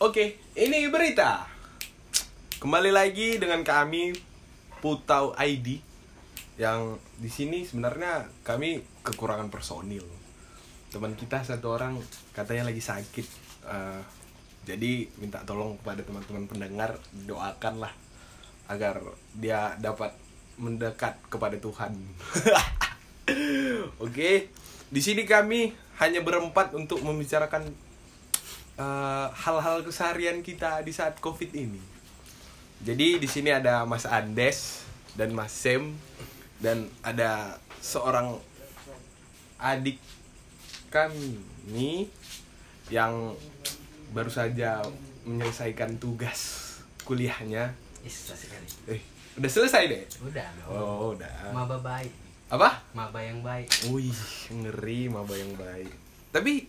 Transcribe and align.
Oke, 0.00 0.40
ini 0.56 0.88
berita. 0.88 1.44
Kembali 2.56 2.88
lagi 2.88 3.36
dengan 3.36 3.60
kami 3.60 4.16
Putau 4.80 5.36
ID 5.36 5.76
yang 6.56 6.96
di 7.20 7.28
sini 7.28 7.68
sebenarnya 7.68 8.24
kami 8.40 8.80
kekurangan 9.04 9.52
personil. 9.52 10.00
Teman 10.88 11.12
kita 11.20 11.44
satu 11.44 11.76
orang 11.76 12.00
katanya 12.32 12.72
lagi 12.72 12.80
sakit. 12.80 13.26
Eh, 13.68 14.00
jadi 14.72 15.04
minta 15.20 15.44
tolong 15.44 15.76
kepada 15.84 16.00
teman-teman 16.00 16.48
pendengar 16.48 16.96
doakanlah 17.28 17.92
agar 18.72 19.04
dia 19.36 19.76
dapat 19.84 20.16
mendekat 20.56 21.20
kepada 21.28 21.60
Tuhan. 21.60 21.92
Oke, 24.08 24.48
di 24.88 25.00
sini 25.04 25.28
kami 25.28 25.76
hanya 26.00 26.24
berempat 26.24 26.72
untuk 26.72 27.04
membicarakan 27.04 27.89
eh, 28.80 29.26
hal-hal 29.28 29.84
keseharian 29.84 30.40
kita 30.40 30.80
di 30.80 30.92
saat 30.96 31.20
COVID 31.20 31.52
ini. 31.52 31.82
Jadi 32.80 33.20
di 33.20 33.28
sini 33.28 33.52
ada 33.52 33.84
Mas 33.84 34.08
Andes 34.08 34.88
dan 35.12 35.36
Mas 35.36 35.52
Sem 35.52 35.92
dan 36.64 36.88
ada 37.04 37.60
seorang 37.84 38.40
adik 39.60 40.00
kami 40.88 42.08
yang 42.88 43.36
baru 44.16 44.32
saja 44.32 44.80
menyelesaikan 45.28 46.00
tugas 46.00 46.72
kuliahnya. 47.04 47.76
Eh, 48.88 49.00
udah 49.36 49.50
selesai 49.50 49.82
deh. 49.86 50.02
Udah 50.24 50.48
dong. 50.64 50.72
Oh, 50.72 51.12
udah. 51.12 51.52
Maba 51.52 51.76
baik. 51.78 52.12
Apa? 52.50 52.82
Maba 52.96 53.20
yang 53.22 53.44
baik. 53.44 53.68
Wih, 53.92 54.16
ngeri 54.50 55.06
maba 55.12 55.36
yang 55.36 55.52
baik. 55.54 55.92
Tapi 56.32 56.66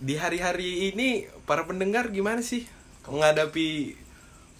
di 0.00 0.16
hari-hari 0.16 0.88
ini 0.88 1.28
para 1.44 1.68
pendengar 1.68 2.08
gimana 2.08 2.40
sih 2.40 2.64
menghadapi 3.04 4.00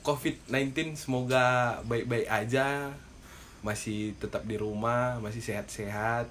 COVID-19? 0.04 1.00
Semoga 1.00 1.80
baik-baik 1.88 2.28
aja, 2.28 2.92
masih 3.64 4.12
tetap 4.20 4.44
di 4.44 4.60
rumah, 4.60 5.16
masih 5.24 5.40
sehat-sehat 5.40 6.28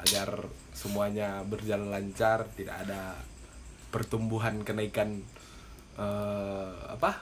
agar 0.00 0.48
semuanya 0.72 1.44
berjalan 1.44 1.92
lancar, 1.92 2.48
tidak 2.56 2.80
ada 2.88 3.12
pertumbuhan 3.92 4.64
kenaikan 4.64 5.20
eh, 6.00 6.72
apa 6.88 7.20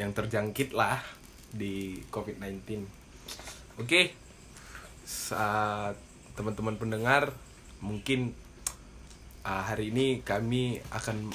yang 0.00 0.16
terjangkit 0.16 0.72
lah 0.72 1.04
di 1.52 2.00
COVID-19. 2.08 2.88
Oke, 3.76 4.16
saat 5.04 6.00
teman-teman 6.32 6.80
pendengar 6.80 7.36
mungkin 7.84 8.32
uh, 9.44 9.62
hari 9.64 9.92
ini 9.92 10.20
kami 10.20 10.80
akan 10.92 11.30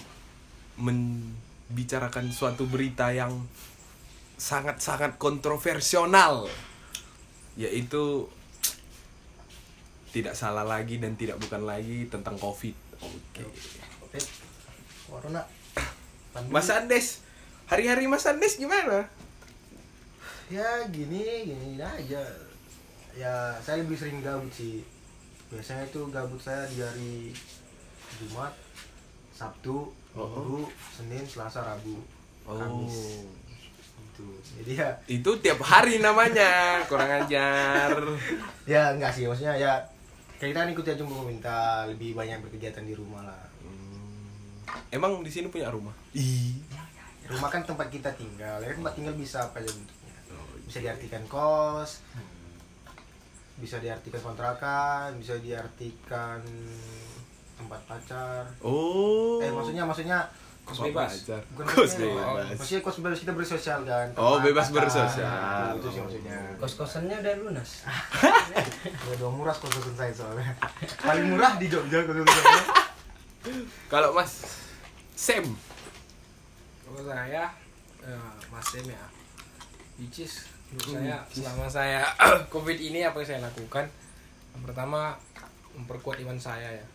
membicarakan 0.75 2.29
suatu 2.29 2.67
berita 2.67 3.09
yang 3.15 3.31
sangat-sangat 4.35 5.15
kontroversial 5.15 6.11
yaitu 7.55 8.27
tidak 10.11 10.35
salah 10.35 10.67
lagi 10.67 10.99
dan 10.99 11.15
tidak 11.15 11.39
bukan 11.39 11.63
lagi 11.63 12.07
tentang 12.11 12.35
covid 12.35 12.75
oke 12.99 13.43
Covid. 14.05 14.25
Corona. 15.07 15.43
Pandemi. 16.35 16.51
Mas 16.51 16.67
Andes 16.67 17.23
hari-hari 17.71 18.05
Mas 18.11 18.27
Andes 18.27 18.59
gimana 18.59 19.07
ya 20.45 20.85
gini 20.93 21.49
gini 21.49 21.81
aja 21.81 22.21
ya 23.17 23.33
saya 23.63 23.81
lebih 23.81 23.97
sering 23.97 24.21
gabut 24.21 24.51
sih 24.53 24.85
biasanya 25.49 25.89
itu 25.89 26.05
gabut 26.13 26.37
saya 26.37 26.69
di 26.69 26.77
hari 26.83 27.13
Jumat 28.19 28.53
Sabtu 29.35 29.91
Minggu 30.15 30.63
Senin 30.95 31.23
Selasa 31.27 31.59
Rabu 31.63 31.99
Kamis. 32.47 33.27
Gitu. 34.15 34.27
Jadi 34.61 34.71
ya 34.79 34.89
itu 35.11 35.31
tiap 35.43 35.59
hari 35.59 35.99
namanya 35.99 36.79
kurang 36.87 37.11
ajar. 37.11 37.91
Ya 38.65 38.97
enggak 38.97 39.13
sih 39.13 39.29
maksudnya 39.29 39.53
ya 39.53 39.77
kita 40.41 40.65
kan 40.65 40.71
ikut 40.73 40.83
aja 40.83 41.05
pemerintah 41.05 41.85
lebih 41.85 42.17
banyak 42.17 42.41
berkegiatan 42.41 42.81
di 42.81 42.97
rumah 42.97 43.23
lah. 43.27 43.43
Emang 44.89 45.21
di 45.21 45.29
sini 45.29 45.51
punya 45.53 45.69
rumah? 45.69 45.93
Rumah 47.29 47.49
kan 47.51 47.61
tempat 47.61 47.93
kita 47.93 48.09
tinggal 48.17 48.57
ya 48.63 48.73
tempat 48.73 48.93
tinggal 48.97 49.13
bisa 49.13 49.45
apa 49.45 49.61
aja 49.61 49.69
bentuknya. 49.69 50.17
Bisa 50.65 50.79
diartikan 50.81 51.23
kos 51.29 52.01
bisa 53.55 53.79
diartikan 53.79 54.19
kontrakan 54.19 55.15
bisa 55.15 55.39
diartikan 55.39 56.43
tempat 57.55 57.81
pacar. 57.87 58.43
Oh. 58.59 59.39
Eh 59.39 59.51
maksudnya 59.51 59.83
maksudnya 59.87 60.19
Kos 60.65 60.81
bebas. 60.81 61.13
pacar. 61.21 61.41
bukan 61.53 61.65
kos 61.77 61.93
bebas. 62.01 62.57
maksudnya 62.57 62.81
kos 62.81 62.97
bebas 62.97 63.19
kita 63.21 63.33
bersosial 63.37 63.79
kan. 63.85 64.07
Oh, 64.17 64.41
bebas 64.41 64.73
bersosial. 64.73 65.77
itu 65.77 65.87
sih 65.93 66.01
maksudnya. 66.01 66.37
Kos-kosannya 66.57 67.21
udah 67.21 67.33
lunas. 67.45 67.85
dong 69.21 69.37
murah 69.37 69.53
kos 69.53 69.69
kosan 69.69 69.93
saya 69.93 70.09
soalnya. 70.09 70.57
Paling 71.05 71.25
murah 71.29 71.53
di 71.61 71.69
Jogja 71.69 72.01
kos 72.09 72.17
kosan 72.17 72.65
kalau 73.93 74.09
Mas 74.17 74.41
Sam. 75.13 75.45
Kalau 76.81 77.01
saya 77.05 77.45
eh, 78.01 78.31
Mas 78.49 78.65
Sem 78.65 78.85
ya. 78.89 79.05
Which 80.01 80.25
is 80.25 80.49
menurut 80.73 80.97
saya 80.97 81.17
selama 81.29 81.65
saya 81.69 82.01
Covid 82.53 82.81
ini 82.81 83.05
apa 83.05 83.21
yang 83.21 83.29
saya 83.29 83.39
lakukan? 83.45 83.85
Yang 84.57 84.61
pertama 84.65 85.13
memperkuat 85.77 86.17
iman 86.25 86.41
saya 86.41 86.73
ya 86.73 86.85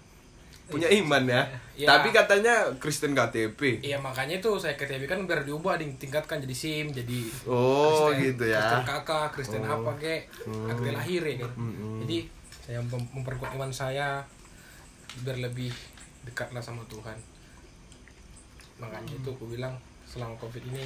punya 0.70 0.88
iman 0.88 1.22
ya. 1.24 1.42
Iya. 1.74 1.86
Tapi 1.88 2.08
katanya 2.10 2.54
Kristen 2.76 3.12
KTP. 3.12 3.80
Iya 3.80 3.96
makanya 3.96 4.36
itu 4.36 4.50
saya 4.54 4.74
KTP 4.74 5.04
kan 5.04 5.24
biar 5.24 5.42
diubah 5.42 5.74
ditingkatkan 5.74 6.38
jadi 6.38 6.54
SIM 6.54 6.86
jadi 6.90 7.20
Oh, 7.44 8.08
Kristen- 8.08 8.20
gitu 8.30 8.44
ya. 8.46 8.60
Kristen 8.60 8.84
kakak, 8.86 9.26
Kristen 9.30 9.62
Oh. 9.62 9.74
apa 9.76 9.92
kek 9.96 10.20
Hmm. 10.44 10.68
akte 10.68 10.90
lahir 10.90 11.22
ya 11.22 11.36
kan 11.40 11.50
Hmm. 11.52 12.00
Jadi 12.00 12.18
saya 12.60 12.78
mem- 12.80 13.10
memperkuat 13.10 13.52
iman 13.52 13.68
saya 13.68 14.22
biar 15.18 15.40
lebih 15.40 15.72
dekat 16.22 16.48
lah 16.50 16.60
sama 16.60 16.84
Tuhan 16.86 17.16
Makanya 18.76 19.12
itu 19.12 19.28
aku 19.28 19.44
bilang 19.46 19.76
selama 20.04 20.32
Covid 20.36 20.64
ini 20.64 20.84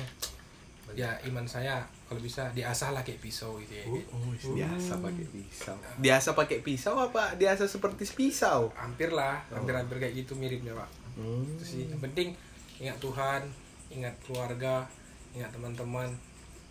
ya 0.92 1.10
iman 1.24 1.44
saya 1.44 1.78
kalau 2.04 2.18
bisa 2.18 2.48
diasah 2.50 2.90
lah 2.90 3.00
kayak 3.00 3.18
pisau 3.18 3.56
gitu 3.58 3.74
ya. 3.74 3.84
Oh, 3.86 4.20
biasa 4.52 4.98
pakai 4.98 5.24
pisau. 5.26 5.76
Biasa 5.96 6.28
pakai 6.32 6.58
pisau 6.60 6.94
apa? 6.96 7.32
Biasa 7.34 7.64
seperti 7.64 8.04
pisau. 8.06 8.68
hampir 8.74 9.08
lah 9.08 9.40
hampir-hampir 9.50 9.96
kayak 9.98 10.14
gitu 10.16 10.34
miripnya 10.34 10.72
pak 10.72 10.88
Hmm. 11.14 11.46
itu 11.46 11.62
sih 11.64 11.82
yang 11.86 12.00
penting 12.00 12.34
ingat 12.76 12.98
Tuhan 12.98 13.46
ingat 13.88 14.10
keluarga 14.20 14.82
ingat 15.30 15.46
teman-teman 15.48 16.10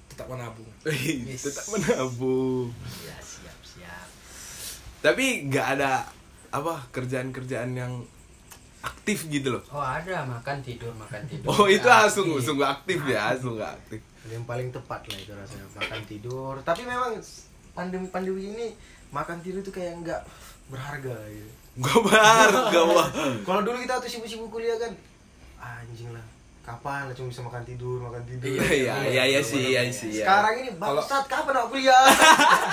tetap 0.05 0.27
menabung 0.27 0.67
Yes. 0.85 1.47
tetap 1.47 1.65
menabung. 1.69 2.67
Ya, 3.01 3.15
siap, 3.17 3.57
siap. 3.63 4.07
Tapi 4.99 5.47
nggak 5.47 5.67
ada 5.73 6.03
apa 6.49 6.85
kerjaan-kerjaan 6.91 7.71
yang 7.73 8.03
aktif 8.83 9.25
gitu 9.27 9.47
loh. 9.49 9.63
Oh, 9.69 9.79
ada 9.79 10.21
makan 10.23 10.59
tidur, 10.59 10.91
makan 10.93 11.23
tidur. 11.23 11.47
Oh, 11.47 11.65
itu 11.65 11.87
ah, 11.87 12.03
sungguh 12.05 12.37
sungguh 12.37 12.63
aktif 12.65 12.99
ya, 13.05 13.31
sungguh 13.33 13.63
aktif. 13.63 13.99
yang 14.25 14.43
paling 14.43 14.69
tepat 14.69 15.03
lah 15.03 15.17
itu 15.17 15.31
rasanya 15.31 15.67
makan 15.73 15.99
tidur 16.05 16.55
tapi 16.61 16.83
memang 16.83 17.11
pandemi 17.71 18.07
pandemi 18.07 18.47
ini 18.49 18.67
makan 19.09 19.35
tidur 19.37 19.59
itu 19.59 19.67
kayak 19.69 19.99
nggak 19.99 20.21
berharga 20.65 21.11
gitu 21.27 21.51
Gua 21.75 21.99
bar, 22.01 22.47
gua. 22.69 23.03
kalau 23.41 23.61
dulu 23.61 23.75
kita 23.77 23.99
tuh 23.99 24.07
sibuk-sibuk 24.07 24.47
kuliah 24.47 24.77
kan 24.77 24.95
anjing 25.59 26.07
lah 26.07 26.23
kapan 26.61 27.03
lah 27.03 27.13
cuma 27.13 27.27
bisa 27.27 27.41
makan 27.41 27.63
tidur 27.63 27.99
makan 27.99 28.23
tidur 28.23 28.47
Iya, 28.47 28.95
iya, 29.03 29.23
iya 29.27 29.41
sih, 29.41 29.75
iya 29.75 29.83
sih. 29.85 30.07
iya. 30.13 30.23
sekarang 30.23 30.55
ini 30.57 30.69
bangsat 30.73 31.27
kapan 31.27 31.53
aku 31.57 31.67
kuliah 31.75 32.03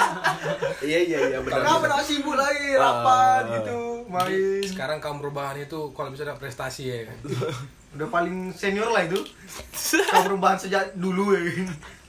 Iya, 0.86 0.98
iya, 1.02 1.18
iya 1.26 1.38
benar. 1.40 1.66
kapan 1.66 1.90
aku 1.90 2.04
sibuk 2.04 2.36
lagi 2.36 2.68
Ah. 2.72 2.80
rapat 2.80 3.42
gitu 3.58 3.89
main 4.10 4.60
sekarang 4.60 4.98
kaum 4.98 5.18
perubahan 5.18 5.56
itu 5.56 5.90
kalau 5.90 6.10
bisa 6.10 6.22
ada 6.22 6.34
prestasi 6.34 6.82
ya 6.86 6.98
kan 7.06 7.16
udah 7.94 8.06
paling 8.06 8.50
senior 8.50 8.86
lah 8.86 9.02
itu 9.02 9.18
kaum 10.12 10.24
perubahan 10.26 10.58
sejak 10.58 10.92
dulu 10.94 11.32
ya 11.32 11.42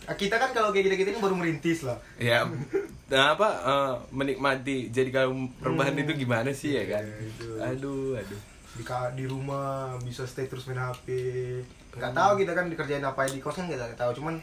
Nah, 0.01 0.17
kita 0.17 0.35
kan 0.35 0.49
kalau 0.49 0.73
kayak 0.73 0.89
kita 0.89 0.95
kita 0.97 1.09
ini 1.13 1.21
baru 1.21 1.37
merintis 1.37 1.85
lah 1.85 1.95
Ya, 2.17 2.43
nah 3.07 3.31
apa 3.31 3.47
eh, 3.63 3.93
menikmati 4.11 4.89
jadi 4.89 5.07
kaum 5.07 5.47
perubahan 5.55 5.93
Hmm. 5.93 6.03
itu 6.03 6.11
gimana 6.17 6.51
sih 6.51 6.73
ya 6.73 6.83
kan? 6.89 7.05
Iya, 7.05 7.15
itu. 7.23 7.47
Aduh, 7.55 8.17
aduh. 8.17 8.41
di 8.71 8.83
di 9.15 9.25
rumah 9.25 9.95
bisa 10.01 10.25
stay 10.25 10.49
terus 10.49 10.65
main 10.65 10.81
HP 10.81 11.05
nggak 11.91 12.11
tahu 12.11 12.31
kita 12.39 12.51
kan 12.51 12.65
dikerjain 12.67 13.03
apa 13.03 13.29
di 13.29 13.39
kos 13.39 13.55
kan 13.55 13.67
nggak 13.67 13.93
tahu 13.93 14.11
cuman 14.15 14.41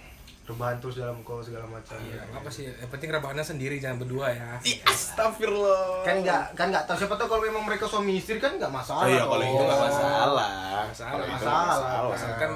rebahan 0.48 0.76
terus 0.78 0.96
dalam 0.96 1.20
kos 1.20 1.44
segala 1.44 1.66
macam 1.66 1.92
Iya, 2.00 2.24
apa 2.26 2.48
sih 2.48 2.64
yang 2.66 2.88
penting 2.88 3.08
rebahannya 3.10 3.44
sendiri 3.44 3.76
jangan 3.76 4.00
berdua 4.00 4.26
ya 4.28 4.56
Astagfirullah. 4.82 6.02
kan 6.02 6.16
nggak 6.18 6.42
kan 6.54 6.66
nggak 6.68 6.84
tahu 6.84 6.96
siapa 6.98 7.14
tahu 7.14 7.28
kalau 7.28 7.42
memang 7.42 7.62
mereka 7.62 7.84
suami 7.84 8.16
istri 8.16 8.36
kan 8.36 8.54
nggak 8.54 8.68
masalah 8.68 9.04
Oh 9.04 9.08
iya, 9.08 9.22
kalau 9.22 9.44
itu 9.44 9.54
nggak 9.58 9.68
dong. 9.70 9.84
masalah. 9.84 10.50
Masalah. 10.82 11.10
Kalau 11.10 11.22
itu 11.22 11.28
nggak 11.28 11.44
Masalah. 11.44 11.76
masalah. 11.76 12.14
asalkan 12.14 12.50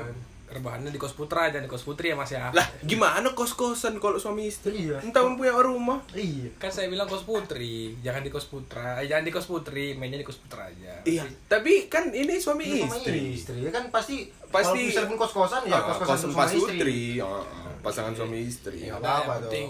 rebahannya 0.52 0.88
di 0.88 0.96
kos 0.96 1.12
putra 1.12 1.49
jangan 1.49 1.64
di 1.64 1.70
kos 1.70 1.82
putri 1.82 2.06
ya 2.08 2.14
mas 2.14 2.28
ya 2.28 2.49
Lah, 2.50 2.62
gimana 2.81 3.32
kos-kosan 3.32 3.96
kalau 3.96 4.16
suami 4.16 4.44
istri? 4.44 4.87
Iya. 4.87 5.00
Entah 5.00 5.25
punya 5.26 5.56
rumah. 5.56 6.04
iya 6.12 6.52
kan 6.56 6.69
saya 6.69 6.87
bilang 6.87 7.04
kos 7.04 7.22
putri 7.22 7.96
jangan 7.99 8.20
di 8.20 8.28
kos 8.28 8.46
putra 8.46 9.00
eh, 9.00 9.06
jangan 9.06 9.25
di 9.25 9.31
kos 9.31 9.46
putri 9.46 9.93
mainnya 9.94 10.16
di 10.16 10.25
kos 10.25 10.37
putra 10.38 10.66
aja 10.66 11.00
Iya, 11.02 11.25
tapi 11.46 11.88
kan 11.88 12.08
ini 12.08 12.37
suami 12.37 12.64
Ini 12.66 12.84
istri. 12.84 13.19
istri 13.32 13.58
ya 13.60 13.70
kan 13.70 13.88
pasti 13.88 14.28
Pasti- 14.44 14.69
kalau 14.69 14.76
misalnya 14.76 15.08
pun 15.08 15.19
kos 15.19 15.32
kosan 15.32 15.62
ya 15.64 15.72
Ah, 15.72 15.82
kos 15.82 15.96
kosan 15.99 16.28
kosan 16.28 16.31
pas 16.34 16.50
istri 16.50 16.76
istri, 16.76 16.99
Ah, 17.19 17.40
ah, 17.40 17.72
pasangan 17.81 18.12
suami 18.12 18.38
istri. 18.43 18.78
Udah, 18.84 19.00
apa-apa 19.00 19.25
yang 19.25 19.43
penting 19.43 19.66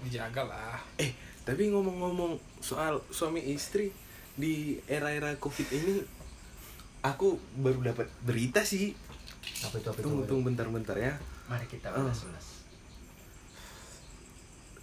dijaga 0.00 0.42
lah 0.44 0.78
Eh, 0.96 1.10
tapi 1.42 1.68
ngomong-ngomong 1.68 2.32
soal 2.58 3.02
suami 3.08 3.42
istri 3.46 3.90
di 4.32 4.54
era-era 4.84 5.34
Covid 5.36 5.68
ini 5.70 6.00
aku 7.00 7.34
baru 7.54 7.84
dapat 7.84 8.08
berita 8.20 8.62
sih. 8.62 8.96
Apa 9.62 9.74
itu 9.74 9.86
apa 9.86 9.98
itu 9.98 10.04
Tunggu, 10.04 10.22
tunggu 10.24 10.42
bentar-bentar 10.46 10.96
ya. 10.96 11.12
Mari 11.46 11.66
kita 11.66 11.88
Oh. 11.90 12.02
ulas-ulas. 12.02 12.46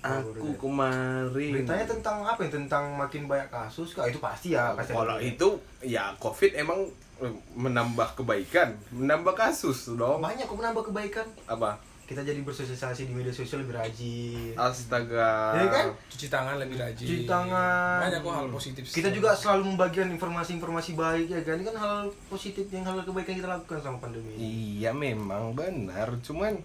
Aku 0.01 0.57
kemarin 0.57 1.29
beritanya 1.29 1.85
tentang 1.85 2.25
apa 2.25 2.41
ya 2.41 2.49
tentang 2.49 2.97
makin 2.97 3.29
banyak 3.29 3.45
kasus 3.47 3.93
kak 3.93 4.09
itu 4.09 4.17
pasti 4.17 4.49
ya 4.51 4.73
pasti 4.73 4.91
kalau 4.91 5.13
ada. 5.13 5.21
itu 5.21 5.45
ya 5.79 6.09
Covid 6.17 6.57
emang 6.57 6.89
eh, 7.19 7.29
menambah 7.53 8.17
kebaikan, 8.17 8.73
menambah 8.89 9.29
kasus 9.31 9.93
dong. 9.93 10.17
banyak 10.17 10.41
kok 10.41 10.57
menambah 10.57 10.89
kebaikan 10.89 11.27
Apa? 11.45 11.77
Kita 12.03 12.21
jadi 12.21 12.39
bersosialisasi 12.39 13.06
di 13.06 13.13
media 13.13 13.31
sosial 13.31 13.62
lebih 13.62 13.74
rajin 13.74 14.51
Astaga. 14.53 15.56
Ya 15.56 15.65
kan? 15.65 15.86
cuci 16.06 16.27
tangan 16.27 16.56
lebih 16.57 16.75
rajin 16.75 17.06
Cuci 17.06 17.24
tangan. 17.24 17.98
banyak 18.01 18.19
kok 18.19 18.33
hal 18.33 18.48
positif 18.48 18.83
kita 18.86 19.09
juga 19.09 19.31
selalu 19.31 19.63
membagikan 19.69 20.09
informasi-informasi 20.09 20.92
baik 20.94 21.27
ya 21.27 21.42
kan 21.42 21.56
ini 21.56 21.65
kan 21.65 21.77
hal 21.77 21.95
positif 22.27 22.68
yang 22.68 22.83
hal 22.83 23.00
kebaikan 23.01 23.33
kita 23.33 23.50
lakukan 23.50 23.80
sama 23.80 23.98
pandemi 23.98 24.33
ini 24.33 24.44
Iya 24.77 24.92
memang 24.92 25.51
benar, 25.51 26.19
cuman 26.19 26.59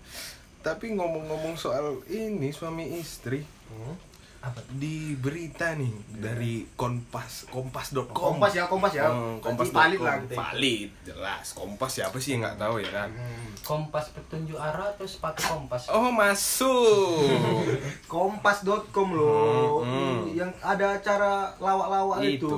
tapi 0.61 0.93
ngomong-ngomong 0.93 1.55
soal 1.55 2.03
ini 2.06 2.50
suami 2.50 2.97
istri 2.97 3.47
Hmm? 3.67 3.99
Apa? 4.46 4.62
di 4.72 5.12
berita 5.12 5.75
nih 5.75 5.90
dari 6.12 6.62
Kompas 6.72 7.46
Kompas.com. 7.46 8.14
kompas 8.37 8.52
ya 8.52 8.64
kompas 8.64 8.93
ya 8.93 9.06
Hmm, 9.06 9.43
kompas 9.43 9.69
valid 9.69 9.98
lah 9.98 10.22
kita 10.22 10.34
Valid, 10.37 10.90
jelas. 11.02 11.46
Kompas 11.50 11.90
siapa 11.93 12.14
sih 12.16 12.31
yang 12.32 12.44
nggak 12.44 12.56
tahu 12.56 12.78
ya 12.78 12.90
kan? 12.90 13.10
Hmm. 13.10 13.50
Kompas 13.60 14.10
petunjuk 14.10 14.54
arah 14.54 14.87
atau 14.88 15.02
sepatu 15.02 15.43
kompas? 15.43 15.90
Oh 15.90 16.08
masuk. 16.08 17.26
kompas.com 18.06 19.08
loh 19.10 19.82
Hmm, 19.82 19.90
hmm. 19.90 20.19
yang 20.32 20.50
ada 20.60 20.94
acara 20.94 21.32
lawak-lawak 21.58 22.22
itu, 22.22 22.46
itu 22.46 22.56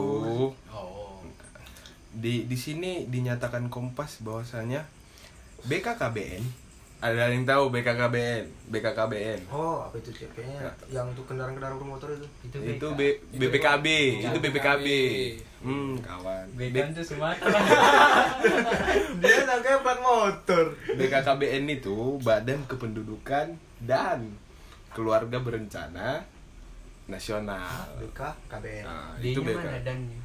Oh. 0.69 1.17
di 2.11 2.45
di 2.45 2.57
sini 2.57 3.07
dinyatakan 3.07 3.67
Kompas 3.69 4.21
bahwasanya 4.21 4.85
BKKBN 5.61 6.68
ada 6.99 7.31
yang 7.31 7.47
tahu 7.47 7.71
BKKBN 7.71 8.75
BKKBN 8.75 9.41
oh 9.55 9.87
apa 9.87 10.03
itu 10.03 10.11
kayaknya 10.11 10.67
yang 10.91 11.07
untuk 11.15 11.31
kendaraan-kendaraan 11.31 11.79
bermotor 11.79 12.11
itu? 12.11 12.27
Itu, 12.51 12.57
itu 12.59 12.87
BK. 12.91 12.99
B- 12.99 13.19
BPKB 13.39 13.87
Itu 14.19 14.27
itu 14.35 14.39
BPKB 14.43 14.51
BPKB. 14.51 14.87
hmm 15.63 15.93
kawan. 16.03 16.45
BK 16.59 16.75
B- 16.75 16.91
itu 16.91 17.03
Sumatera. 17.07 17.59
dia 19.23 19.39
sangka 19.47 19.79
plat 19.83 20.01
motor. 20.03 20.65
BKKBN 20.91 21.65
itu 21.71 22.19
Badan 22.19 22.67
Kependudukan 22.67 23.47
dan 23.87 24.35
Keluarga 24.91 25.39
Berencana 25.39 26.27
Nasional. 27.07 27.95
BK 28.03 28.21
KBN 28.51 28.85
nah, 28.85 29.15
itu 29.23 29.39
mana 29.39 29.63
BK 29.63 29.87
dannya? 29.87 30.19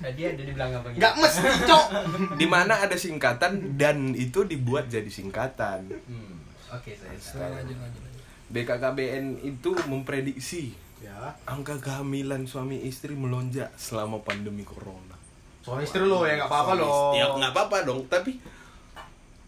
Tadi 0.00 0.20
ada 0.24 0.40
di 0.40 0.52
belakang 0.52 0.80
bang. 0.80 0.92
nggak 0.96 1.14
mesti 1.14 1.48
cok 1.62 1.86
di 2.40 2.46
mana 2.46 2.80
ada 2.80 2.96
singkatan 2.96 3.76
dan 3.76 4.12
itu 4.12 4.42
dibuat 4.42 4.88
jadi 4.88 5.06
singkatan 5.06 5.92
Hmm. 6.08 6.40
Oke 6.70 6.94
saya. 6.94 7.12
tahu. 7.12 7.36
Nah, 7.36 7.48
lanjut, 7.56 7.76
lanjut, 7.76 8.00
lanjut. 8.00 8.22
BKKBN 8.48 9.24
itu 9.42 9.70
memprediksi 9.84 10.72
ya 10.98 11.32
angka 11.44 11.76
kehamilan 11.78 12.44
suami 12.44 12.80
istri 12.80 13.12
melonjak 13.12 13.72
selama 13.74 14.20
pandemi 14.20 14.62
corona 14.62 15.16
soal 15.60 15.80
istri 15.80 16.00
lo 16.00 16.24
ya 16.24 16.36
nggak 16.36 16.48
apa-apa 16.48 16.72
Suami 16.74 16.82
lo 16.82 16.96
ya 17.14 17.24
nggak 17.30 17.52
apa-apa 17.52 17.76
dong 17.84 18.00
tapi 18.04 18.36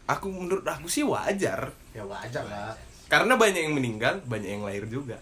aku 0.05 0.27
menurut 0.29 0.65
aku 0.65 0.87
sih 0.87 1.03
wajar 1.03 1.73
ya 1.91 2.03
wajar 2.03 2.45
lah 2.45 2.73
karena 3.07 3.37
banyak 3.37 3.61
yang 3.63 3.75
meninggal 3.75 4.21
banyak 4.25 4.49
yang 4.51 4.65
lahir 4.65 4.85
juga 4.87 5.21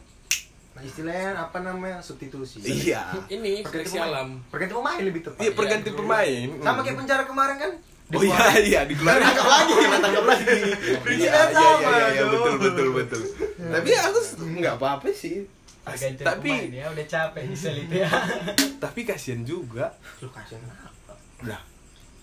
istilahnya 0.83 1.37
apa 1.37 1.59
namanya? 1.61 1.99
Substitusi. 2.01 2.61
Iya. 2.65 3.25
Ini 3.29 3.63
perganti 3.63 3.91
seleksi 3.91 3.97
pemain. 3.99 4.11
alam. 4.11 4.29
Perganti 4.49 4.75
pemain 4.75 5.01
lebih 5.01 5.23
tepat. 5.27 5.41
Iya 5.41 5.51
perganti 5.55 5.91
pemain. 5.95 6.47
Sama 6.61 6.81
kayak 6.85 6.97
penjara 6.99 7.25
kemarin 7.25 7.57
kan? 7.59 7.73
Oh 8.11 8.23
iya 8.27 8.47
iya 8.59 8.81
dikeluarin. 8.91 9.23
Tangkap 9.23 9.47
lagi 9.47 9.73
tangkap 10.03 10.25
lagi. 10.27 10.45
Iya 10.51 10.99
prinsipnya 10.99 11.31
iya 11.31 11.53
sama 11.55 11.91
iya, 11.95 12.07
iya 12.11 12.23
dong. 12.27 12.33
betul 12.35 12.55
betul 12.59 12.89
betul. 12.99 13.23
Tapi 13.71 13.91
aku 13.95 14.19
nggak 14.59 14.75
apa-apa 14.83 15.09
sih. 15.15 15.47
Pergantian 15.81 16.27
tapi 16.27 16.51
ya 16.75 16.87
udah 16.91 17.07
capek 17.07 17.43
di 17.47 17.57
selit 17.57 17.89
ya. 17.89 18.11
tapi 18.85 19.01
kasihan 19.07 19.47
juga. 19.47 19.95
Lu 20.19 20.29
kasihan 20.29 20.61
apa? 20.75 21.15
Nah, 21.47 21.61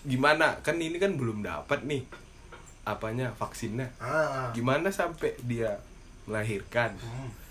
gimana? 0.04 0.60
Kan 0.60 0.76
ini 0.76 1.00
kan 1.00 1.16
belum 1.16 1.40
dapat 1.40 1.88
nih 1.88 2.04
apanya 2.84 3.32
vaksinnya. 3.36 3.88
ah. 4.00 4.52
Gimana 4.52 4.92
sampai 4.92 5.36
dia 5.44 5.80
melahirkan? 6.28 6.96
Hmm. 7.00 7.47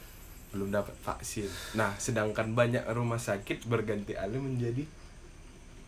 Belum 0.56 0.72
dapat 0.72 0.96
vaksin. 1.04 1.50
Nah, 1.76 1.96
sedangkan 2.00 2.56
banyak 2.56 2.88
rumah 2.92 3.20
sakit 3.20 3.68
berganti 3.68 4.16
alih 4.16 4.40
menjadi 4.40 4.88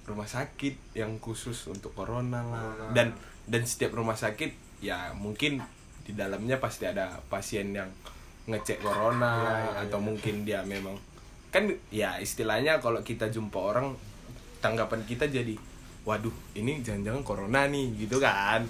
rumah 0.10 0.26
sakit 0.26 0.98
yang 0.98 1.22
khusus 1.22 1.70
untuk 1.70 1.94
corona 1.94 2.42
lah. 2.44 2.64
Corona. 2.74 2.94
Dan 2.96 3.08
dan 3.50 3.62
setiap 3.66 3.98
rumah 3.98 4.18
sakit 4.18 4.82
ya 4.82 5.14
mungkin 5.18 5.62
di 6.06 6.18
dalamnya 6.18 6.58
pasti 6.58 6.90
ada 6.90 7.22
pasien 7.30 7.70
yang 7.74 7.90
ngecek 8.50 8.82
corona 8.82 9.32
Iya, 9.38 9.54
iya, 9.54 9.72
atau 9.86 10.00
mungkin 10.02 10.42
dia 10.42 10.66
memang 10.66 10.98
kan 11.54 11.70
ya 11.94 12.18
istilahnya 12.18 12.82
kalau 12.82 13.02
kita 13.06 13.30
jumpa 13.30 13.58
orang 13.58 13.94
tanggapan 14.62 15.02
kita 15.06 15.30
jadi 15.30 15.54
waduh 16.06 16.34
ini 16.58 16.82
jangan-jangan 16.82 17.22
corona 17.22 17.70
nih 17.70 17.94
gitu 18.06 18.18
kan 18.18 18.66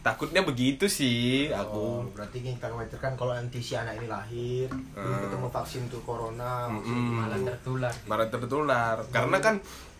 takutnya 0.00 0.42
begitu 0.42 0.84
sih 0.84 1.46
Oh, 1.48 1.60
aku 1.60 1.82
berarti 2.12 2.40
yang 2.40 2.56
kita 2.56 2.68
khawatirkan 2.68 3.12
kalau 3.14 3.32
nanti 3.32 3.58
si 3.58 3.72
anak 3.72 3.96
ini 3.96 4.06
lahir 4.06 4.66
belum 4.68 5.06
Hmm. 5.08 5.22
ketemu 5.24 5.46
vaksin 5.48 5.80
untuk 5.86 6.02
corona 6.02 6.66
Mm-mm. 6.68 7.20
Malah 7.20 7.40
tertular. 7.40 7.92
malah 8.04 8.28
tertular 8.28 8.96
karena 9.08 9.38
kan 9.38 9.54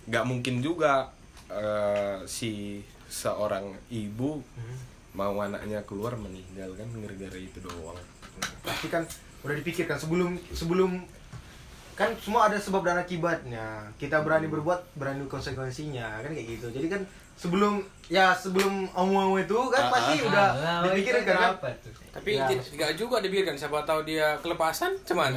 nggak 0.04 0.24
mungkin 0.24 0.58
juga 0.58 1.06
eh, 1.48 2.18
si 2.24 2.82
seorang 3.06 3.62
ibu 3.88 4.42
Hmm. 4.52 4.78
mau 5.12 5.36
anaknya 5.38 5.82
keluar 5.82 6.16
meninggal 6.16 6.72
kan 6.72 6.88
gara-gara 6.96 7.36
itu 7.36 7.58
doang 7.58 7.94
pasti 8.60 8.88
kan 8.88 9.04
udah 9.40 9.54
dipikirkan 9.54 9.94
sebelum 9.94 10.34
sebelum 10.48 11.04
kan 11.92 12.08
semua 12.16 12.48
ada 12.48 12.56
sebab 12.56 12.80
dan 12.80 12.96
akibatnya 12.96 13.92
kita 13.94 14.18
berani 14.18 14.48
berbuat 14.48 14.96
berani 14.96 15.28
konsekuensinya 15.28 16.18
kan 16.18 16.32
kayak 16.32 16.48
gitu 16.50 16.72
jadi 16.72 16.88
kan 16.88 17.02
sebelum 17.34 17.80
ya 18.06 18.30
sebelum 18.30 18.72
omong 18.90 19.38
itu 19.38 19.56
kan 19.68 19.82
Ah, 19.82 19.90
pasti 19.90 20.14
ah. 20.16 20.26
udah 20.26 20.48
Alah, 20.50 20.80
dipikirkan 20.86 21.22
itu 21.22 21.32
kan 21.32 21.50
apa 21.54 21.68
tuh? 21.80 21.92
tapi 22.12 22.30
Ya, 22.30 22.44
tidak 22.46 22.64
nggak 22.70 22.92
juga 22.94 23.16
dibiarkan 23.18 23.56
siapa 23.56 23.78
tahu 23.82 24.00
dia 24.02 24.36
kelepasan 24.38 24.92
cuman 25.02 25.32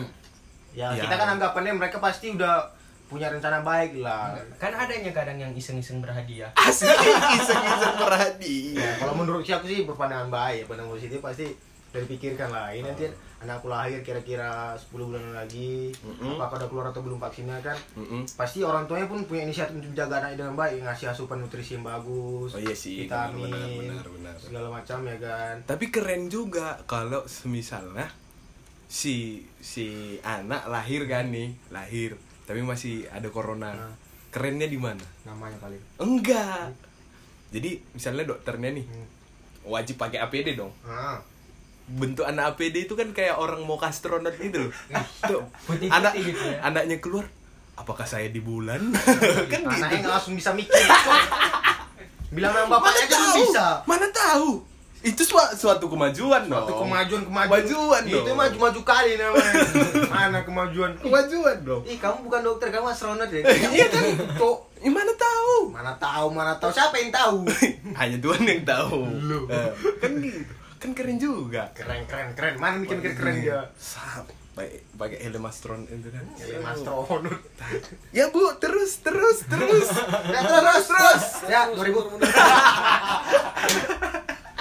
ya, 0.71 0.91
Ya. 0.91 1.01
kita 1.01 1.15
kan 1.15 1.27
anggapannya 1.31 1.73
mereka 1.73 1.97
pasti 1.97 2.31
udah 2.31 2.67
punya 3.05 3.29
rencana 3.29 3.61
baik 3.61 3.95
lah 3.97 4.33
Kan 4.57 4.73
adanya 4.73 5.07
kadang 5.09 5.37
yang 5.37 5.51
iseng-iseng 5.51 5.99
berhadiah. 5.99 6.49
asli 6.53 6.89
iseng-iseng 7.37 7.95
perhadi 7.95 8.55
ya, 8.75 8.91
kalau 8.97 9.13
menurut 9.15 9.39
si 9.39 9.51
aku 9.51 9.65
sih 9.65 9.83
berpandangan 9.83 10.27
baik 10.27 10.65
pandangan 10.65 10.91
positif 10.91 11.19
pasti 11.19 11.47
udah 11.95 12.03
dipikirkan 12.03 12.49
lah 12.49 12.67
ini 12.69 12.83
nanti 12.83 13.07
anakku 13.37 13.67
lahir 13.67 13.99
kira-kira 14.01 14.75
10 14.75 14.91
bulan 14.91 15.31
lagi 15.33 15.95
Mm-mm. 15.95 16.35
apakah 16.35 16.57
udah 16.57 16.67
keluar 16.67 16.85
atau 16.87 16.99
belum 16.99 17.15
vaksinnya 17.17 17.55
kan 17.59 17.77
Mm-mm. 17.95 18.27
pasti 18.33 18.59
orang 18.61 18.83
tuanya 18.83 19.05
pun 19.05 19.23
punya 19.23 19.43
inisiatif 19.43 19.75
untuk 19.75 19.91
menjaga 19.91 20.19
anaknya 20.19 20.37
dengan 20.41 20.55
baik 20.55 20.77
ngasih 20.81 21.07
asupan 21.07 21.39
nutrisi 21.39 21.71
yang 21.73 21.85
bagus 21.85 22.51
Oh 22.51 22.59
iya 22.59 22.73
sih, 22.73 23.03
vitamin 23.03 23.47
benar, 23.47 23.69
benar, 23.71 24.05
benar. 24.09 24.35
segala 24.35 24.67
macam 24.69 24.97
ya 25.03 25.17
kan 25.17 25.55
tapi 25.63 25.85
keren 25.87 26.27
juga 26.27 26.75
kalau 26.83 27.23
semisalnya 27.23 28.11
si 28.85 29.41
si 29.57 29.87
anak 30.21 30.67
lahir 30.67 31.05
kan 31.05 31.27
nih 31.27 31.55
lahir 31.69 32.13
tapi 32.43 32.61
masih 32.61 33.07
ada 33.09 33.27
corona 33.27 33.73
Nah. 33.73 33.93
kerennya 34.29 34.67
di 34.67 34.75
mana 34.75 35.01
namanya 35.23 35.55
paling 35.57 35.79
enggak 35.97 36.69
jadi 37.49 37.71
misalnya 37.89 38.27
dokternya 38.27 38.73
nih 38.73 38.85
Hmm. 38.85 39.07
wajib 39.65 39.95
pakai 39.95 40.19
APD 40.19 40.53
dong 40.53 40.69
ah 40.83 41.17
bentuk 41.85 42.25
anak 42.25 42.53
APD 42.53 42.89
itu 42.89 42.97
kan 42.97 43.13
kayak 43.13 43.37
orang 43.37 43.61
mau 43.61 43.77
astronot 43.77 44.33
gitu 44.35 44.67
loh. 44.67 44.71
Tuh, 45.21 45.41
anak 45.85 46.17
gitu 46.17 46.41
ya. 46.41 46.57
anaknya 46.65 46.97
keluar 46.97 47.29
apakah 47.75 48.07
saya 48.07 48.31
di 48.31 48.39
bulan? 48.39 48.89
Kan 49.51 49.61
anaknya 49.67 50.01
gitu 50.01 50.09
langsung 50.09 50.33
bisa 50.33 50.49
mikir. 50.51 50.73
Bilang 52.33 52.51
sama 52.51 52.79
bapaknya 52.79 53.05
aja 53.05 53.15
belum 53.15 53.35
bisa. 53.37 53.65
Mana 53.85 54.07
tahu? 54.09 54.63
Itu 55.05 55.21
sua- 55.21 55.53
suatu 55.53 55.85
kemajuan 55.85 56.49
dong. 56.49 56.65
Suatu 56.65 56.81
kemajuan 56.81 57.21
kemajuan. 57.29 57.61
Kemajuan 57.61 58.01
itu 58.09 58.17
dong. 58.25 58.33
maju 58.33 58.57
maju 58.57 58.81
kali 58.81 59.11
namanya. 59.21 59.53
Mana 60.17 60.39
kemajuan? 60.41 60.91
Kemajuan 60.97 61.57
dong. 61.61 61.83
Ih 61.85 62.01
kamu 62.01 62.25
bukan 62.25 62.41
dokter 62.41 62.73
kamu 62.73 62.89
astronot 62.89 63.29
ya? 63.29 63.45
Iya 63.77 63.85
kan? 63.93 64.03
kok? 64.33 64.57
Ya, 64.81 64.89
mana 64.89 65.13
tahu? 65.13 65.73
Mana 65.73 65.93
tahu 65.97 66.27
mana 66.29 66.53
tahu. 66.57 66.69
Siapa 66.69 66.93
yang 66.97 67.09
tahu? 67.09 67.41
Hanya 67.93 68.17
Tuhan 68.21 68.41
yang 68.45 68.61
tahu. 68.61 69.01
Eh, 69.49 69.69
kan 69.97 70.11
gitu 70.17 70.41
kan 70.85 70.93
keren 70.93 71.17
juga. 71.17 71.73
Keren 71.73 72.05
keren 72.05 72.29
keren. 72.37 72.53
Mana 72.55 72.77
mikir 72.77 73.01
mikir 73.01 73.17
keren 73.17 73.41
dia? 73.41 73.59
Sap, 73.73 74.29
pakai 74.95 75.17
helm 75.17 75.43
astron 75.43 75.81
itu 75.89 76.07
kan. 76.13 76.23
Ya 76.37 76.61
astronot. 76.61 77.41
Ya 78.13 78.25
bu 78.29 78.53
terus 78.61 79.01
terus 79.01 79.43
terus. 79.43 79.89
Ya 80.29 80.41
terus 80.45 80.85
terus. 80.85 81.23
Ya 81.49 81.61
2000 81.73 81.81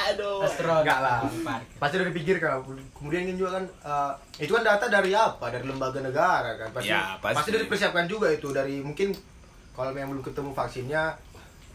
aduh. 0.05 0.45
Astron. 0.45 0.81
Enggak 0.85 1.01
lah. 1.01 1.21
Parkir. 1.45 1.77
pasti 1.81 1.95
udah 2.01 2.09
dipikirkan 2.09 2.51
kemudian 2.93 3.25
kan 3.25 3.37
juga 3.37 3.51
kan 3.61 3.65
eh, 3.69 4.13
itu 4.45 4.53
kan 4.53 4.65
data 4.65 4.87
dari 4.89 5.13
apa? 5.13 5.45
Dari 5.53 5.65
lembaga 5.65 6.01
negara 6.01 6.57
kan. 6.57 6.69
Pasti 6.73 6.89
Ya, 6.89 7.21
pasti. 7.21 7.53
udah 7.53 7.61
dipersiapkan 7.65 8.05
juga 8.09 8.33
itu. 8.33 8.49
Dari 8.49 8.81
mungkin 8.81 9.13
kalau 9.77 9.93
memang 9.93 10.17
belum 10.17 10.25
ketemu 10.25 10.51
vaksinnya 10.57 11.21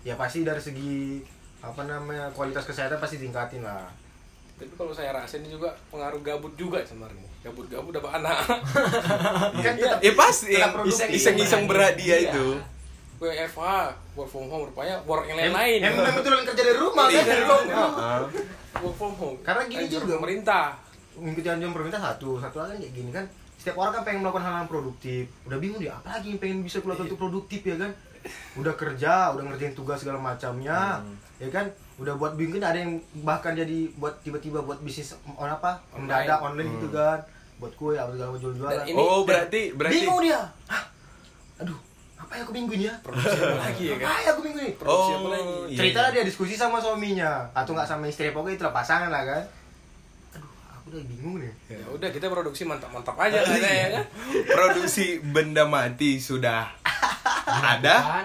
ya 0.02 0.16
pasti 0.16 0.42
dari 0.42 0.58
segi 0.58 1.22
apa 1.60 1.84
namanya 1.84 2.32
kualitas 2.32 2.64
kesehatan 2.64 2.98
pasti 2.98 3.20
tingkatin 3.20 3.60
lah 3.60 3.84
Tapi 4.60 4.74
kalau 4.74 4.92
saya 4.92 5.12
rasa 5.12 5.40
ini 5.40 5.48
juga 5.50 5.72
pengaruh 5.88 6.20
gabut 6.20 6.52
juga 6.54 6.84
sebenarnya. 6.84 7.24
Gabut-gabut 7.40 7.92
dapat 7.92 8.12
anak. 8.20 8.38
kan 9.58 9.74
tetap 9.74 10.00
ya 10.00 10.12
pasti 10.14 10.52
tetap 10.52 10.60
yang 10.62 10.72
produksi. 10.76 11.04
iseng-iseng 11.10 11.64
berhadiah 11.66 12.20
Iya. 12.20 12.30
itu 12.30 12.48
WFH, 13.18 13.60
work 14.14 14.28
from 14.28 14.48
home 14.48 14.64
rupanya 14.66 14.96
work 15.02 15.24
yang 15.26 15.36
lain-lain. 15.38 15.80
Em- 15.82 15.92
emang 15.94 16.16
betul 16.16 16.40
kerja 16.42 16.56
dari 16.58 16.78
rumah 16.78 17.06
kan 17.06 17.14
Iya, 17.14 17.24
dari 17.26 17.44
rumah 17.44 17.90
Ah. 17.92 18.20
Work 18.78 18.96
from 18.96 19.14
home. 19.14 19.38
Karena 19.42 19.64
gini 19.66 19.84
Anjur 19.86 20.02
juga. 20.02 20.16
pemerintah. 20.18 20.66
mengikuti 21.12 21.48
anjuran 21.50 21.74
pemerintah 21.74 22.00
satu 22.02 22.40
satu 22.40 22.58
lagi 22.58 22.80
kayak 22.80 22.94
gini 22.94 23.12
kan 23.12 23.28
setiap 23.54 23.76
orang 23.76 23.92
kan 23.92 24.04
pengen 24.04 24.24
melakukan 24.24 24.40
hal 24.42 24.56
yang 24.58 24.72
produktif 24.72 25.28
udah 25.44 25.60
bingung 25.60 25.76
dia 25.78 25.92
apa 25.94 26.16
lagi 26.16 26.32
yang 26.32 26.40
pengen 26.40 26.64
bisa 26.64 26.80
keluar 26.80 26.96
untuk 26.96 27.20
produktif 27.20 27.60
ya 27.62 27.76
kan 27.76 27.92
udah 28.56 28.72
kerja 28.74 29.36
udah 29.36 29.44
ngerjain 29.46 29.76
tugas 29.76 30.00
segala 30.00 30.16
macamnya 30.16 31.04
ya 31.36 31.50
kan 31.50 31.68
udah 32.00 32.16
buat 32.16 32.34
bingung 32.40 32.64
ada 32.64 32.80
yang 32.80 32.96
bahkan 33.28 33.52
jadi 33.52 33.92
buat 34.00 34.24
tiba-tiba 34.24 34.64
buat 34.64 34.80
bisnis 34.80 35.12
on 35.36 35.52
apa 35.52 35.84
Online. 35.92 36.00
mendadak 36.08 36.40
online 36.40 36.70
gitu 36.80 36.88
kan. 36.96 37.20
Buat 37.60 37.74
kue 37.76 38.00
apa 38.00 38.16
segala 38.16 38.32
macam 38.32 38.44
jual-jualan 38.48 38.84
oh 38.96 39.22
berarti 39.28 39.62
berarti 39.76 39.96
bingung 40.00 40.24
dia. 40.24 40.42
Hah? 40.72 40.84
aduh 41.60 41.76
apa 42.16 42.32
ya 42.40 42.42
aku 42.48 42.54
minggu 42.56 42.74
ya? 42.80 42.94
Produksi 43.04 43.36
apa 43.36 43.60
lagi 43.60 43.84
ya 43.92 43.96
kan? 44.00 44.08
apa 44.08 44.20
ya 44.24 44.30
aku 44.32 44.42
minggu 44.48 44.60
ini? 44.64 44.72
Produksi 44.80 45.12
apa 45.12 45.28
lagi? 45.28 45.54
iya, 45.68 45.78
cerita 45.82 46.00
iya. 46.00 46.06
lah 46.08 46.12
dia 46.16 46.24
diskusi 46.24 46.54
sama 46.56 46.78
suaminya. 46.80 47.32
Atau 47.52 47.76
nggak 47.76 47.90
sama 47.90 48.08
istri 48.08 48.32
pokoknya 48.32 48.56
itulah 48.56 48.72
pasangan 48.72 49.12
lah 49.12 49.24
kan. 49.28 49.44
Aduh 50.40 50.52
aku 50.72 50.86
udah 50.96 51.04
bingung 51.04 51.36
nih 51.44 51.52
Ya 51.68 51.84
udah 51.92 52.10
kita 52.16 52.32
produksi 52.32 52.64
mantap-mantap 52.64 53.20
aja 53.20 53.44
kan 53.44 53.60
ya 53.60 53.88
kan. 53.92 54.06
produksi 54.48 55.20
benda 55.20 55.68
mati 55.68 56.16
sudah 56.24 56.72
ada. 57.76 58.24